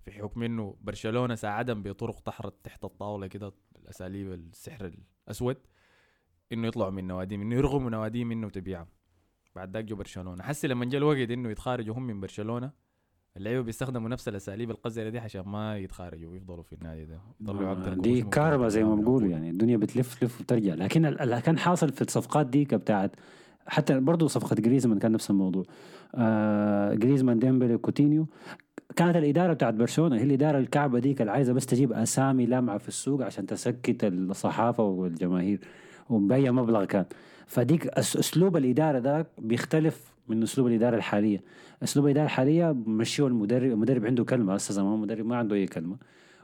في 0.06 0.12
حكم 0.12 0.44
إنه 0.44 0.76
برشلونة 0.82 1.36
ساعدهم 1.36 1.84
بطرق 1.84 2.54
تحت 2.66 2.75
تحت 2.75 2.84
الطاولة 2.86 3.28
كده 3.28 3.52
الأساليب 3.76 4.34
السحر 4.34 4.92
الأسود 5.28 5.58
إنه 6.54 6.68
يطلعوا 6.68 6.92
من 6.92 7.08
نواديهم 7.08 7.42
إنه 7.42 7.56
يرغموا 7.56 7.90
نواديهم 7.90 8.32
انه 8.32 8.50
تبيعهم 8.50 8.88
بعد 9.56 9.74
ذاك 9.74 9.84
جو 9.86 9.96
برشلونة. 9.96 10.44
حسي 10.44 10.68
لما 10.68 10.86
جاء 10.86 10.98
الوقت 10.98 11.30
إنه 11.32 11.50
يتخارجوا 11.50 11.96
هم 11.96 12.04
من 12.08 12.20
برشلونة 12.22 12.72
اللعيبة 13.38 13.62
بيستخدموا 13.62 14.10
نفس 14.10 14.28
الأساليب 14.28 14.72
القذرة 14.72 15.10
دي 15.10 15.20
عشان 15.20 15.42
ما 15.42 15.78
يتخارجوا 15.78 16.32
ويفضلوا 16.32 16.64
في 16.64 16.74
النادي 16.74 17.06
ده. 17.06 17.22
يطلعوا 17.42 17.72
أكثر 17.72 17.94
دي 17.94 18.22
كارما 18.22 18.70
زي 18.70 18.84
ما 18.84 18.96
من 18.96 19.32
يعني 19.32 19.50
الدنيا 19.50 19.78
بتلف 19.78 20.20
تلف 20.20 20.42
وترجع. 20.42 20.74
لكن 20.74 21.06
ال- 21.06 21.22
اللي 21.22 21.42
كان 21.42 21.58
حاصل 21.60 21.94
في 21.94 22.02
الصفقات 22.02 22.46
دي 22.46 22.66
بتاعت 22.66 23.12
حتى 23.70 24.00
برضه 24.00 24.28
صفقة 24.28 24.56
جريزمان 24.56 25.00
كان 25.00 25.12
نفس 25.12 25.30
الموضوع. 25.30 25.64
آه 26.16 26.94
جريزمان 26.94 27.40
ديمبلي 27.40 27.78
كوتينيو. 27.78 28.28
كانت 28.96 29.16
الإدارة 29.16 29.54
بتاعت 29.54 29.74
برشلونة 29.74 30.16
هي 30.18 30.24
الإدارة 30.24 30.58
الكعبة 30.58 31.00
ديك 31.00 31.22
اللي 31.22 31.32
عايزة 31.32 31.54
بس 31.54 31.66
تجيب 31.66 31.94
أسامي 31.94 32.46
لامعة 32.46 32.78
في 32.78 32.88
السوق 32.88 33.22
عشان 33.22 33.46
تسكت 33.46 34.04
الصحافة 34.04 34.84
والجماهير. 34.84 35.60
وبأي 36.10 36.52
مبلغ 36.52 36.86
كان. 36.86 37.06
فديك 37.48 37.88
أسلوب 37.88 38.58
الإدارة 38.58 39.00
ده 39.00 39.28
بيختلف 39.38 40.14
من 40.28 40.44
أسلوب 40.44 40.68
الإدارة 40.68 40.96
الحالية. 40.96 41.44
أسلوب 41.84 42.06
الإدارة 42.06 42.26
الحالية 42.26 42.72
مشيوا 42.88 43.30
المدرب 43.30 43.72
المدرب 43.72 44.06
عنده 44.06 44.24
كلمة 44.24 44.56
أساسا 44.56 44.84
ما 44.84 44.96
المدرب 44.96 45.26
ما 45.26 45.36
عنده 45.36 45.56
أي 45.56 45.66
كلمة. 45.66 45.98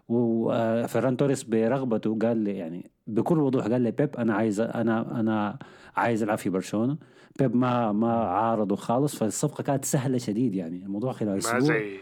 وفيران 0.09 1.17
توريس 1.17 1.43
برغبته 1.43 2.17
قال 2.19 2.37
لي 2.37 2.57
يعني 2.57 2.91
بكل 3.07 3.39
وضوح 3.39 3.67
قال 3.67 3.81
لي 3.81 3.91
بيب 3.91 4.15
أنا 4.15 4.33
عايز 4.33 4.59
أنا 4.59 5.19
أنا 5.19 5.59
عايز 5.95 6.23
ألعب 6.23 6.37
في 6.37 6.49
برشلونة. 6.49 6.97
بيب 7.39 7.55
ما 7.55 7.91
ما 7.91 8.13
عارضه 8.23 8.75
خالص 8.75 9.15
فالصفقة 9.15 9.63
كانت 9.63 9.85
سهلة 9.85 10.17
شديد 10.17 10.55
يعني. 10.55 10.83
الموضوع 10.85 11.13
خلال 11.13 11.31
ما 11.31 11.37
أسبوع 11.37 11.59
زي 11.59 11.73
ما 11.73 11.79
زي 11.79 11.99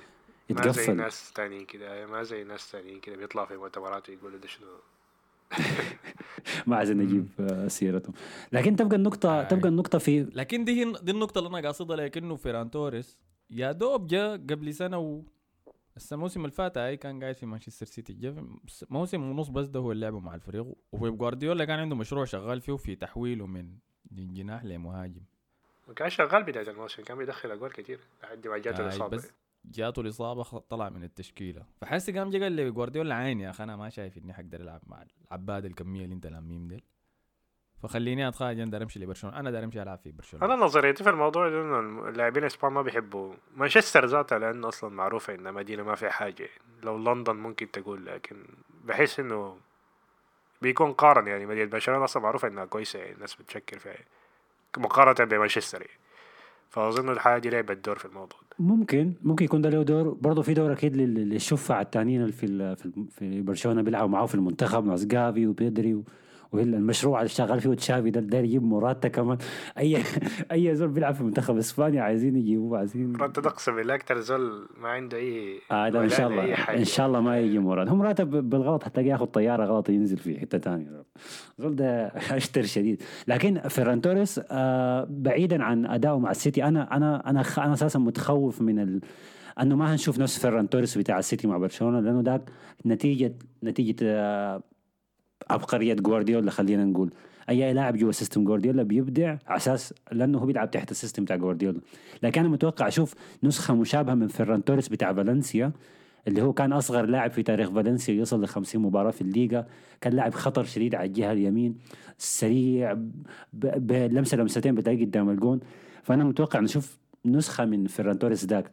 يتقفل. 0.50 0.96
ناس 0.96 1.32
تانيين 1.36 1.66
كده 1.66 2.06
ما 2.08 2.24
زي 2.24 2.44
ناس 2.44 2.72
تانيين 2.72 3.00
كده. 3.00 3.16
بيطلع 3.16 3.46
في 3.46 3.58
مؤتمرات 3.58 4.10
ويقولوا 4.10 4.40
ده 4.40 4.48
شنو؟ 4.48 4.68
ما 6.68 6.76
عايزين 6.78 6.98
نجيب 6.98 7.28
آه، 7.40 7.68
سيرته 7.68 8.14
لكن 8.52 8.76
تبقى 8.76 8.96
النقطة 8.96 9.40
آي. 9.40 9.46
تبقى 9.46 9.70
النقطة 9.70 9.98
في 9.98 10.24
لكن 10.34 10.66
دي 10.66 10.86
هي- 10.86 10.94
دي 11.04 11.12
النقطة 11.12 11.40
اللي 11.40 11.50
أنا 11.50 11.68
قاصدها 11.68 11.96
لكنه 11.98 12.36
فيران 12.36 12.72
توريس 12.72 13.18
يا 13.50 13.72
دوب 13.72 14.08
جاء 14.08 14.38
قبل 14.38 14.74
سنة 14.74 14.98
و 15.00 15.22
هسه 15.98 16.14
الموسم 16.14 16.40
اللي 16.40 16.52
فات 16.52 16.78
هاي 16.78 16.98
كان 16.98 17.22
قاعد 17.24 17.36
في 17.36 17.46
مانشستر 17.46 17.86
سيتي. 17.86 18.14
في 18.68 18.86
موسم 18.90 19.24
ونص 19.24 19.48
بس 19.50 19.68
ده 19.68 19.80
هو 19.80 19.92
اللي 19.92 20.06
لعبه 20.06 20.20
مع 20.20 20.36
الفريق. 20.36 20.66
وبيب 20.92 21.18
جوارديولا 21.18 21.66
كان 21.66 21.80
عنده 21.80 21.96
مشروع 21.96 22.26
شغال 22.26 22.62
فيه 22.62 22.76
في 22.76 22.96
تحويله 22.96 23.46
من 23.48 23.68
جناح 24.12 24.64
لمهاجم. 24.66 25.22
وكان 25.90 26.10
شغال 26.10 26.44
بداية 26.44 26.70
الموسم 26.70 27.04
كان 27.04 27.18
بيدخل 27.18 27.52
أجوال 27.52 27.72
كتير. 27.74 28.00
لحد 28.24 28.48
ما 28.48 28.58
جاته 28.58 28.80
هاي 28.80 28.86
الإصابة. 28.88 29.18
بس 29.18 29.34
جاته 29.66 30.00
الإصابة 30.02 30.44
خ- 30.44 30.58
طلع 30.58 30.90
من 30.90 31.04
التشكيلة. 31.04 31.66
فحسي 31.82 32.12
قام 32.12 32.30
جا 32.30 32.40
قال 32.40 32.52
لي 32.52 32.72
جوارديولا 32.72 33.16
عين 33.16 33.40
يا 33.40 33.50
أخي 33.50 33.64
أنا 33.64 33.76
ما 33.76 33.90
شايف 33.90 34.18
إني 34.18 34.34
حقدر 34.34 34.62
ألعب 34.62 34.82
مع 34.88 35.06
العباد 35.32 35.66
الكمية 35.66 36.04
اللي 36.04 36.16
أنت 36.16 36.28
لاميم 36.28 36.68
ديل. 36.68 36.84
فخليني 37.84 38.28
أتخرج 38.28 38.60
أنا 38.60 38.72
داير 38.72 38.84
أمشي 38.84 39.00
لبرشلونة. 39.00 39.40
أنا 39.40 39.52
داير 39.52 39.64
أمشي 39.64 39.82
ألعب 39.82 40.00
في 40.04 40.12
برشلونة. 40.12 40.46
أنا 40.46 40.56
نظريتي 40.56 41.04
في 41.04 41.10
الموضوع 41.10 41.50
ده 41.50 41.62
إنه 41.62 42.10
اللاعبين 42.10 42.44
الإسبان 42.44 42.72
ما 42.74 42.82
بيحبوا 42.82 43.34
مانشستر 43.58 44.06
ذاتها 44.06 44.40
لأنه 44.40 44.68
أصلا 44.68 44.90
معروفة 44.90 45.36
إنها 45.36 45.52
مدينة 45.52 45.84
ما 45.84 45.96
فيها 45.96 46.10
حاجة. 46.10 46.50
لو 46.84 46.98
لندن 46.98 47.36
ممكن 47.36 47.72
تقول 47.72 48.06
لكن 48.06 48.36
بحس 48.86 49.20
إنه 49.20 49.56
بيكون 50.62 50.92
قارن. 50.92 51.28
يعني 51.28 51.46
مدينة 51.46 51.70
برشلونة 51.70 52.04
أصلا 52.04 52.24
معروفة 52.24 52.48
إنها 52.48 52.66
كويسة 52.66 53.00
يعني 53.00 53.12
الناس 53.12 53.36
بتشكر 53.36 53.80
فيها 53.80 53.94
مقارنة 54.78 55.30
بمانشستر. 55.30 55.82
يعني 55.82 55.94
فأظن 56.70 57.10
الحاجة 57.10 57.42
دي 57.42 57.50
لعبت 57.50 57.86
دور 57.86 57.98
في 57.98 58.06
الموضوع 58.06 58.40
ده. 58.42 58.56
ممكن 58.60 59.14
ممكن 59.24 59.46
يكون 59.46 59.62
ده 59.62 59.70
له 59.70 59.84
دور. 59.84 60.10
برضه 60.10 60.42
في 60.42 60.54
دور 60.54 60.72
أكيد 60.74 60.96
لل- 60.98 61.30
للشفع 61.30 61.82
التانيين 61.82 62.22
اللي 62.22 62.32
في 62.34 62.46
ال- 62.46 62.76
في 62.78 62.86
ال- 62.86 63.08
في 63.10 63.42
برشلونة 63.42 63.82
بيلعبوا 63.82 64.08
معاه 64.08 64.26
في 64.26 64.36
المنتخب 64.36 64.86
ناس 64.86 65.06
جافي 65.06 65.48
وبيدري 65.48 65.94
و- 65.94 66.04
والمشروع 66.54 67.20
اللي 67.20 67.30
شغال 67.30 67.62
فيه 67.62 67.74
تشافي 67.74 68.10
ده 68.10 68.20
داير 68.22 68.44
يجيب 68.44 68.64
موراتا 68.64 69.08
كمان. 69.08 69.38
أي 69.78 70.04
أي 70.52 70.76
زول 70.76 70.88
بيلعب 70.90 71.14
في 71.16 71.24
منتخب 71.24 71.58
إسبانيا 71.58 72.02
عايزين 72.02 72.36
يجيبوه 72.36 72.78
عايزين 72.78 73.22
أنت 73.22 73.40
تقسم 73.40 73.76
بالله 73.76 73.96
أكتر 73.96 74.20
زول 74.20 74.68
ما 74.82 74.90
عنده 74.90 75.18
أي 75.18 75.60
آه 75.72 75.90
ده 75.90 76.04
إن 76.04 76.10
شاء 76.10 76.28
الله 76.30 76.54
إن 76.54 76.84
شاء 76.86 77.08
الله 77.08 77.22
ما 77.22 77.40
يجي 77.40 77.60
موراتا 77.60 77.90
هم 77.90 78.02
راتب 78.02 78.50
بالغلط 78.50 78.84
حتلاقيه 78.84 79.12
ياخذ 79.12 79.26
طيارة 79.26 79.66
غلط 79.66 79.90
ينزل 79.90 80.18
في 80.18 80.40
حتة 80.40 80.58
ثانية 80.58 81.04
زول 81.60 81.76
ده 81.76 82.08
أشتر 82.38 82.64
شديد. 82.64 83.02
لكن 83.28 83.60
فيران 83.60 84.02
توريس 84.02 84.42
آه 84.52 85.08
بعيدا 85.10 85.64
عن 85.64 85.86
أداؤه 85.86 86.20
مع 86.20 86.32
السيتي 86.32 86.64
أنا 86.64 86.96
أنا 86.98 87.30
أنا 87.30 87.44
خ- 87.44 87.60
أنا 87.60 87.74
أساسا 87.74 88.00
متخوف 88.00 88.62
من 88.62 88.80
ال... 88.80 89.02
أنه 89.62 89.76
ما 89.76 89.94
هنشوف 89.94 90.20
نفس 90.20 90.40
فيران 90.40 90.70
توريس 90.70 90.98
بتاع 90.98 91.20
السيتي 91.20 91.48
مع 91.48 91.58
برشلونة 91.58 92.00
لأنه 92.00 92.22
ذاك 92.22 92.42
نتيجة 92.86 93.34
نتيجة 93.64 93.96
آه 94.04 94.64
عبقريه 95.50 95.94
جوارديولا 95.94 96.52
خلينا 96.52 96.86
نقول. 96.86 97.12
أي 97.50 97.74
لاعب 97.74 97.98
جوا 97.98 98.12
system 98.12 98.44
جوارديولا 98.44 98.84
بيبدع 98.84 99.38
على 99.48 99.58
أساس 99.58 99.94
لأنه 100.12 100.38
هو 100.38 100.46
بيلعب 100.46 100.72
تحت 100.72 100.92
ال 100.92 100.96
system 100.96 101.24
بتاع 101.24 101.36
جوارديولا 101.36 101.80
لكن 102.24 102.42
أنا 102.42 102.50
متوقع 102.50 102.88
أشوف 102.88 103.14
نسخة 103.44 103.74
مشابهة 103.74 104.14
من 104.14 104.28
فيران 104.28 104.64
توريس 104.64 104.90
بتاع 104.90 105.14
فالنسيا 105.14 105.72
اللي 106.28 106.42
هو 106.42 106.54
كان 106.54 106.74
أصغر 106.74 107.06
لاعب 107.06 107.32
في 107.32 107.44
تاريخ 107.44 107.70
فالنسيا 107.70 108.14
يوصل 108.14 108.44
ل 108.44 108.48
50 108.48 108.82
مباراة 108.82 109.12
في 109.12 109.22
الليغا. 109.22 109.66
كان 110.02 110.14
لاعب 110.14 110.34
خطر 110.34 110.64
شديد 110.64 110.96
على 110.96 111.08
الجهة 111.08 111.32
اليمين 111.32 111.78
سريع 112.18 112.98
بلمسه 113.54 114.38
لمستين 114.38 114.76
بتلاقي 114.76 115.06
قدام 115.06 115.30
الجون. 115.30 115.60
فأنا 116.04 116.24
متوقع 116.24 116.60
نشوف 116.60 116.98
نسخة 117.26 117.66
من 117.66 117.88
فيران 117.88 118.20
توريس 118.20 118.46
ذاك. 118.46 118.72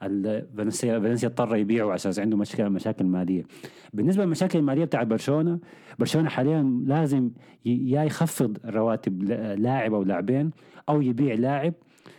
فالنسيا 0.00 0.96
اضطر 1.26 1.56
يبيعه 1.56 1.86
على 1.86 1.94
أساس 1.94 2.18
عنده 2.18 2.36
مشكله 2.36 2.68
مشاكل 2.68 3.04
ماليه 3.04 3.44
بالنسبة 3.92 4.24
للمشاكل 4.24 4.58
الماليه 4.58 4.84
بتاعت 4.84 5.06
برشلونة 5.06 5.58
برشلونة 5.98 6.28
حاليا 6.28 6.82
لازم 6.86 7.30
يا 7.64 8.04
يخفض 8.04 8.58
رواتب 8.64 9.22
لا- 9.22 9.56
لاعب 9.56 9.94
أو 9.94 10.02
لاعبين 10.02 10.50
أو 10.88 11.00
يبيع 11.02 11.34
لاعب 11.34 11.74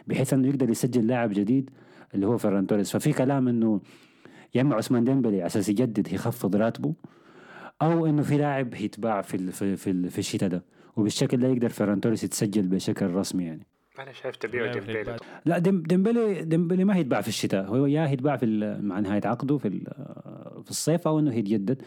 بحيث 0.07 0.33
إنه 0.33 0.47
يقدر 0.47 0.69
يسجل 0.69 1.07
لاعب 1.07 1.29
جديد 1.33 1.69
اللي 2.13 2.27
هو 2.27 2.37
فيران 2.37 2.67
توريس. 2.67 2.91
ففي 2.97 3.13
كلام 3.13 3.47
إنه 3.47 3.81
يا 4.55 4.61
اما 4.61 4.75
عثمان 4.75 5.03
ديمبلي 5.03 5.35
على 5.37 5.45
أساس 5.45 5.69
يجدد 5.69 6.13
يخفض 6.13 6.55
راتبه 6.55 6.93
أو 7.81 8.05
إنه 8.05 8.21
في 8.21 8.37
لاعب 8.37 8.75
هيتباع 8.75 9.21
في 9.21 9.37
ال- 9.37 9.51
في 9.51 9.75
في, 9.75 9.89
ال- 9.89 10.09
في 10.09 10.19
الشتاء 10.19 10.49
ده. 10.49 10.63
وبالشكل 10.95 11.37
ده 11.37 11.47
يقدر 11.47 11.69
فيران 11.69 12.01
توريس 12.01 12.23
يتسجل 12.23 12.67
بشكل 12.67 13.05
رسمي 13.09 13.43
يعني. 13.43 13.67
أنا 13.99 14.11
شايف 14.13 14.35
تبيعه 14.35 14.79
خيبات. 14.79 15.19
لا 15.45 15.57
ديم- 15.57 15.81
ديمبلي 15.83 16.41
ديمبلي 16.41 16.83
ما 16.83 16.95
هيتباع 16.95 17.21
في 17.21 17.27
الشتاء 17.27 17.65
هو 17.65 17.85
يا 17.85 18.07
هيتباع 18.09 18.37
في 18.37 18.45
ال- 18.45 18.85
مع 18.85 18.99
نهاية 18.99 19.21
عقده 19.25 19.57
في 19.57 19.67
ال- 19.67 19.83
في 20.63 20.69
الصيف 20.71 21.07
أو 21.07 21.19
إنه 21.19 21.35
يتجدد 21.35 21.81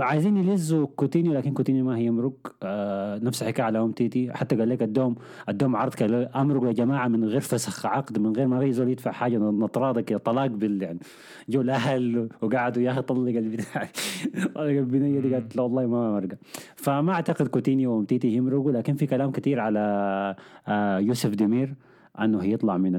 عايزين 0.00 0.36
يلزوا 0.36 0.86
كوتينيو 0.96 1.32
لكن 1.32 1.52
كوتينيو 1.52 1.84
ما 1.84 1.96
هيمرق 1.96 2.54
آه 2.62 3.18
نفس 3.18 3.42
الحكاية 3.42 3.64
على 3.64 3.78
أومتيتي. 3.78 4.32
حتى 4.32 4.56
قال 4.56 4.68
لك 4.68 4.82
أدوهم 4.82 5.14
أدوهم 5.48 5.76
عرض 5.76 5.94
قال 5.94 6.28
امرقوا 6.36 6.66
يا 6.66 6.72
جماعة 6.72 7.08
من 7.08 7.24
غير 7.24 7.40
فسخ 7.40 7.86
عقد 7.86 8.18
من 8.18 8.32
غير 8.36 8.46
ما 8.46 8.60
في 8.60 8.72
زول 8.72 8.88
يدفع 8.88 9.10
حاجة 9.12 9.38
نطراده 9.38 10.00
كده 10.00 10.18
طلاق 10.18 10.46
بال 10.46 10.82
يعني. 10.82 10.98
جو 11.48 11.60
الأهل 11.60 12.28
وقعدوا 12.42 12.82
يا 12.82 12.90
أخي 12.90 13.02
طلق 13.02 13.28
البتاع 13.28 13.88
طلق 14.54 14.64
البنيه 14.64 15.20
دي 15.20 15.34
قالت 15.34 15.56
لا 15.56 15.62
والله 15.62 15.86
ما 15.86 16.12
مرقة. 16.12 16.36
فما 16.76 17.12
أعتقد 17.12 17.48
كوتينيو 17.48 17.92
وأومتيتي 17.92 18.28
يمرقوا 18.28 18.72
لكن 18.72 18.94
في 18.94 19.06
كلام 19.06 19.30
كثير 19.30 19.60
على 19.60 19.80
آه 20.68 20.98
يوسف 20.98 21.30
ديمير 21.30 21.74
أنه 22.20 22.42
هيطلع 22.42 22.76
من 22.76 22.94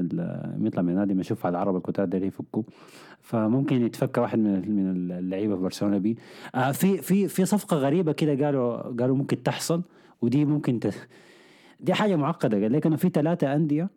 يطلع 0.66 0.82
من 0.82 0.88
النادي 0.88 1.14
ما 1.14 1.20
أشوف 1.20 1.46
على 1.46 1.52
العرب 1.52 1.76
الكتار 1.76 2.06
ده 2.06 2.18
يفكوا 2.18 2.62
فممكن 3.20 3.86
يتفكر 3.86 4.20
واحد 4.20 4.38
من 4.38 4.70
من 4.76 5.10
اللعيبة 5.18 5.56
في 5.56 5.62
برشلونة 5.62 5.98
بي 5.98 6.16
آه 6.54 6.72
في 6.72 6.98
في 6.98 7.28
في 7.28 7.44
صفقة 7.44 7.76
غريبة 7.76 8.12
كده 8.12 8.46
قالوا 8.46 8.76
قالوا 8.76 9.16
ممكن 9.16 9.42
تحصل 9.42 9.82
ودي 10.22 10.44
ممكن 10.44 10.80
ت... 10.80 10.94
دي 11.80 11.94
حاجة 11.94 12.16
معقدة. 12.16 12.60
قال 12.62 12.72
لك 12.72 12.86
إنه 12.86 12.96
في 12.96 13.08
ثلاثة 13.08 13.54
أندية 13.54 13.88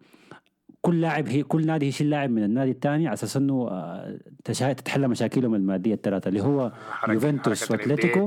كل 0.81 1.01
لاعب 1.01 1.27
هي 1.27 1.43
كل 1.43 1.65
نادي 1.65 1.87
يشيل 1.87 2.09
لاعب 2.09 2.29
من 2.29 2.43
النادي 2.43 2.71
الثاني 2.71 3.07
على 3.07 3.13
أساس 3.13 3.37
إنه 3.37 3.67
آه 3.71 4.19
تشا... 4.43 4.73
تتحل 4.73 5.07
مشاكلهم 5.07 5.55
المادية 5.55 5.93
الثلاثة 5.93 6.27
اللي 6.29 6.41
هو 6.41 6.71
يوفنتوس 7.09 7.71
وأتلتيكو. 7.71 8.25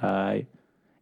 آه 0.00 0.42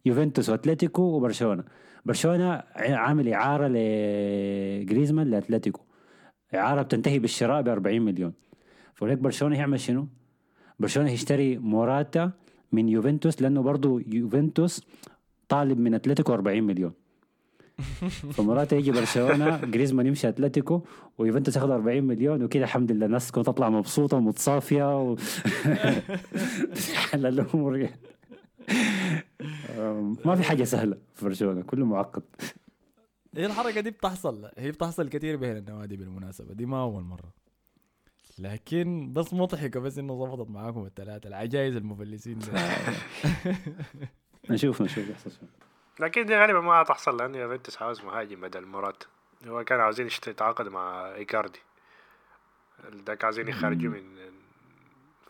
يوفنتوس 0.05 0.49
وأتلتيكو 0.49 1.01
وبرشلونة. 1.01 1.63
برشلونة 2.05 2.63
عامل 2.75 3.33
إعارة 3.33 3.67
لجريزمان 3.67 5.29
لأتلتيكو. 5.29 5.81
إعارة 6.55 6.81
بتنتهي 6.81 7.19
بالشراء 7.19 7.61
ب 7.61 7.67
40 7.67 8.01
مليون 8.01 8.33
فوليك 8.93 9.17
برشلونة 9.17 9.57
يعمل 9.57 9.79
شنو؟ 9.79 10.07
برشلونة 10.79 11.11
يشتري 11.11 11.57
موراتا 11.57 12.31
من 12.71 12.89
يوفنتوس 12.89 13.41
لأنه 13.41 13.61
برضه 13.61 14.01
يوفنتوس 14.07 14.81
طالب 15.49 15.79
من 15.79 15.93
أتلتيكو 15.93 16.33
40 16.33 16.63
مليون. 16.63 16.93
فمراتا 18.35 18.75
يجي 18.75 18.91
برشلونة 18.91 19.57
جريزمان 19.57 20.07
يمشي 20.07 20.29
أتلتيكو 20.29 20.81
ويوفنتوس 21.17 21.55
ياخذ 21.55 21.71
40 21.71 22.03
مليون 22.03 22.43
وكذا 22.43 22.63
الحمد 22.63 22.91
لله 22.91 23.05
الناس 23.05 23.27
تكون 23.27 23.43
تطلع 23.43 23.69
مبسوطة 23.69 24.17
ومتصافية 24.17 25.01
و... 25.01 25.15
الأمور 27.13 27.89
ما 30.25 30.35
في 30.35 30.43
حاجة 30.43 30.63
سهلة 30.63 30.97
في 31.13 31.25
برشلونة 31.25 31.61
كله 31.61 31.85
معقد. 31.85 32.23
هي 33.35 33.45
الحركة 33.45 33.81
دي 33.81 33.91
بتحصل 33.91 34.49
هي 34.57 34.71
بتحصل 34.71 35.09
كثير 35.09 35.35
بين 35.35 35.57
النوادي 35.57 35.97
بالمناسبة 35.97 36.53
دي 36.53 36.65
ما 36.65 36.81
أول 36.81 37.03
مرة. 37.03 37.33
لكن 38.39 39.13
بس 39.13 39.33
مضحكة 39.33 39.79
بس 39.79 39.97
إنه 39.97 40.25
ظبطت 40.25 40.49
معاكم 40.49 40.85
الثلاثة 40.85 41.27
العجائز 41.27 41.75
المفلسين. 41.75 42.39
نشوف 44.49 44.81
نشوف 44.81 45.09
يحصل 45.09 45.31
شو 45.31 45.37
لكن 45.99 46.25
دي 46.25 46.35
غالبا 46.35 46.59
ما 46.59 46.83
تحصل 46.83 47.17
لأنه 47.17 47.37
يوفنتوس 47.37 47.81
عاوز 47.81 48.01
مهاجم 48.01 48.41
بدل 48.41 48.65
مرات. 48.65 49.03
هو 49.47 49.63
كان 49.63 49.79
عاوزين 49.79 50.05
يتعاقد 50.27 50.67
مع 50.67 51.15
إيكاردي. 51.15 51.59
ذاك 53.05 53.23
عاوزين 53.23 53.47
يخرجوا 53.47 53.91
من 53.91 54.03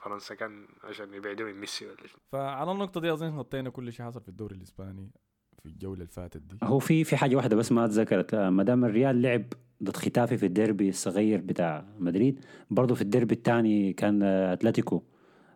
فرنسا 0.04 0.36
كان 0.36 0.68
عشان 0.84 1.13
يبعدوا 1.13 1.48
من 1.48 1.60
ميسي 1.60 1.86
ولا 1.86 2.08
شيء 2.08 2.18
فعلى 2.32 2.72
النقطة 2.72 3.02
دي 3.02 3.13
أظن 3.13 3.30
غطينا 3.30 3.70
كل 3.70 3.94
شيء 3.94 4.06
حصل 4.06 4.22
في 4.22 4.30
الدوري 4.30 4.56
الإسباني 4.56 5.12
في 5.60 5.66
الجولة 5.66 5.94
اللي 5.94 6.08
فاتت 6.08 6.38
دي. 6.38 6.58
هو 6.63 6.80
في 6.80 7.04
في 7.04 7.18
حاجة 7.18 7.36
واحدة 7.36 7.56
بس 7.56 7.72
ما 7.72 7.86
أتذكرت. 7.86 8.36
ما 8.36 8.63
دام 8.63 8.86
الريال 8.86 9.22
لعب 9.22 9.44
ضد 9.84 9.98
خيتافي 9.98 10.38
في 10.38 10.46
الديربي 10.46 10.89
الصغير 10.89 11.42
بتاع 11.42 11.86
مدريد 12.00 12.39
برضه 12.70 12.96
في 12.96 13.02
الديربي 13.02 13.36
الثاني 13.36 13.94
كان 13.94 14.24
أتلتيكو 14.24 15.04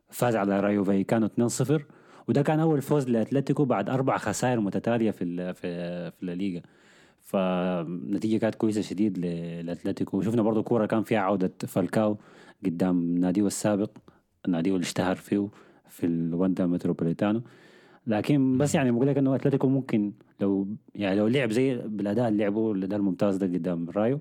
فاز 0.09 0.35
على 0.35 0.59
رايو 0.59 0.83
فايكانو 0.83 1.27
2-0 1.27 1.81
وده 2.27 2.41
كان 2.41 2.59
أول 2.59 2.81
فوز 2.81 3.09
لأتلتيكو 3.09 3.65
بعد 3.65 3.89
أربع 3.89 4.17
خسائر 4.17 4.59
متتالية 4.59 5.11
في 5.11 5.53
في 5.53 6.11
في 6.11 6.23
الليغا 6.23 6.61
فنتيجة 7.21 8.37
كانت 8.37 8.55
كويسة 8.55 8.81
شديد 8.81 9.19
لأتلتيكو. 9.65 10.17
وشفنا 10.17 10.41
برضه 10.41 10.63
كورة 10.63 10.85
كان 10.85 11.03
فيها 11.03 11.19
عودة 11.19 11.53
فالكاو 11.67 12.17
قدام 12.65 13.17
ناديه 13.17 13.47
السابق. 13.47 13.97
النادي 14.45 14.69
اللي 14.69 14.81
اشتهر 14.81 15.15
فيه 15.15 15.49
في 15.89 16.05
الواندا 16.05 16.65
متروبوليتانو. 16.65 17.41
لكن 18.07 18.57
بس 18.57 18.75
يعني 18.75 18.91
بقول 18.91 19.07
لك 19.07 19.17
إنه 19.17 19.35
أتلتيكو 19.35 19.67
ممكن 19.67 20.13
لو 20.41 20.67
يعني 20.95 21.15
لو 21.15 21.27
لعب 21.27 21.51
زي 21.51 21.77
بالأداء 21.77 22.27
اللي 22.27 22.43
لعبه 22.43 22.71
الأداء 22.71 22.99
الممتاز 22.99 23.37
ده 23.37 23.47
قدام 23.47 23.89
رايو 23.89 24.19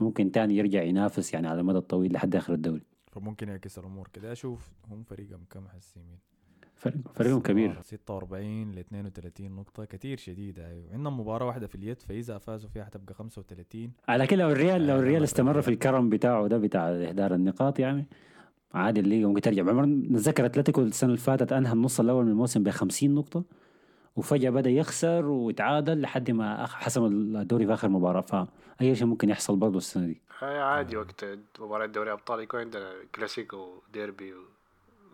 ممكن 0.00 0.32
تاني 0.32 0.56
يرجع 0.56 0.82
ينافس 0.82 1.34
يعني 1.34 1.48
على 1.48 1.60
المدى 1.60 1.78
الطويل 1.78 2.12
لحد 2.12 2.36
آخر 2.36 2.54
الدوري. 2.54 2.82
فممكن 3.12 3.48
يعكس 3.48 3.78
الأمور 3.78 4.08
كده. 4.12 4.32
أشوف 4.32 4.70
هم 4.90 5.02
فريقهم 5.02 5.40
كم 5.50 5.68
حسيمين 5.68 6.18
فرق 6.74 6.94
فريقهم 7.14 7.40
كبير. 7.40 7.78
46 7.82 8.72
ل 8.72 8.78
32 8.78 9.50
نقطة. 9.50 9.84
كتير 9.84 10.18
شديدة 10.18 10.66
أيوه. 10.68 10.84
عندهم 10.92 11.20
مباراة 11.20 11.46
واحدة 11.46 11.66
في 11.66 11.74
اليد 11.74 12.02
فإذا 12.02 12.38
فازوا 12.38 12.70
فيها 12.70 12.84
حتبقى 12.84 13.14
35 13.14 13.92
على 14.08 14.26
كده 14.26 14.42
لو 14.42 14.50
الريال 14.50 14.86
لو 14.86 14.96
الريال 14.98 15.22
استمر 15.22 15.62
في 15.62 15.68
الكرم 15.68 16.08
بتاعه 16.08 16.46
ده 16.46 16.58
بتاع 16.58 16.88
إهدار 16.88 17.34
النقاط 17.34 17.78
يعني 17.78 18.06
عادي 18.74 19.00
الليجا 19.00 19.26
ممكن 19.26 19.40
ترجع. 19.40 19.62
نتذكر 19.84 20.46
أتلتيكو 20.46 20.80
السنة 20.80 21.08
اللي 21.08 21.20
فاتت 21.20 21.52
أنهى 21.52 21.72
النص 21.72 22.00
الأول 22.00 22.24
من 22.24 22.30
الموسم 22.30 22.62
ب 22.62 22.70
50 22.70 23.14
نقطة 23.14 23.44
وفجأة 24.16 24.50
بدأ 24.50 24.70
يخسر 24.70 25.26
ويتعادل 25.26 26.00
لحد 26.00 26.30
ما 26.30 26.66
حسم 26.66 27.04
الدوري 27.06 27.66
في 27.66 27.74
آخر 27.74 27.88
مباراة. 27.88 28.20
فاي 28.20 28.94
شيء 28.94 29.06
ممكن 29.06 29.28
يحصل 29.30 29.56
برضه 29.56 29.78
السنة 29.78 30.06
دي. 30.06 30.20
عادي 30.42 30.96
وقت 30.96 31.24
مباراة 31.60 31.86
دوري 31.86 32.12
أبطال 32.12 32.40
يكون 32.40 32.60
عندنا 32.60 32.92
كلاسيكو 33.14 33.82
ديربي 33.92 34.34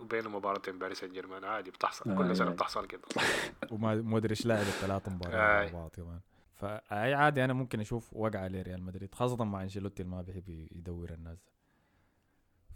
وبين 0.00 0.28
مباراتين 0.28 0.78
باريس 0.78 1.00
سان 1.00 1.12
جيرمان 1.12 1.44
عادي 1.44 1.70
بتحصل 1.70 2.10
آه 2.10 2.14
كل 2.14 2.36
سنة 2.36 2.50
بتحصل 2.50 2.86
كده. 2.86 3.02
ومودريتش 3.72 4.46
لاعب 4.46 4.66
الثلاث 4.66 5.08
مباريات 5.08 5.72
مع 5.72 5.80
بعض 5.80 5.90
كمان. 5.90 6.20
فاي 6.54 7.14
عادي 7.14 7.44
أنا 7.44 7.52
ممكن 7.52 7.80
أشوف 7.80 8.12
وقعة 8.12 8.48
لريال 8.48 8.82
مدريد 8.82 9.14
خاصة 9.14 9.44
مع 9.44 9.62
أنشيلوتي 9.62 10.02
اللي 10.02 10.16
ما 10.16 10.22
بيحب 10.22 10.48
يدور 10.48 11.10
الناس. 11.10 11.38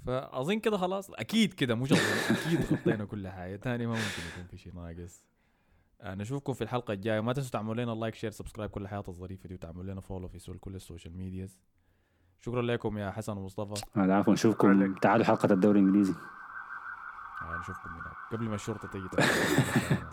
فأظن 0.06 0.60
كده 0.60 0.76
خلاص. 0.76 1.10
أكيد 1.10 1.54
كده 1.54 1.74
مش 1.74 1.92
أكيد 1.92 2.60
غطينا 2.72 3.04
كل 3.04 3.28
حاجة. 3.28 3.56
تاني 3.56 3.86
ما 3.86 3.92
ممكن 3.92 4.22
يكون 4.32 4.46
في 4.50 4.56
شيء 4.56 4.74
ناقص 4.74 5.24
نشوفكم 6.04 6.52
في 6.52 6.64
الحلقة 6.64 6.92
الجاية. 6.92 7.20
ما 7.20 7.32
تنسوا 7.32 7.50
تعملوا 7.50 7.84
لنا 7.84 7.90
like 7.90 8.14
share 8.14 8.30
subscribe 8.30 8.70
كل 8.70 8.82
الحاجات 8.82 9.02
الظريفة 9.08 9.48
دي 9.48 9.54
وتعملوا 9.54 9.92
لنا 9.92 10.00
follow 10.00 10.28
في 10.28 10.58
كل 10.58 10.74
ال 10.74 10.80
social 10.80 11.16
medias. 11.16 11.58
شكرا 12.40 12.62
لكم 12.62 12.98
يا 12.98 13.10
حسن 13.10 13.36
ومصطفى. 13.36 13.84
العفو 13.96 14.32
نشوفكم. 14.32 14.94
تعالوا 14.94 15.24
حلقة 15.24 15.52
الدوري 15.52 15.80
الإنجليزي. 15.80 16.14
نشوفكم 17.60 17.90
هناك. 17.90 18.14
قبل 18.32 18.44
ما 18.44 18.54
الشرطة 18.54 18.88
تيجي. 18.88 19.08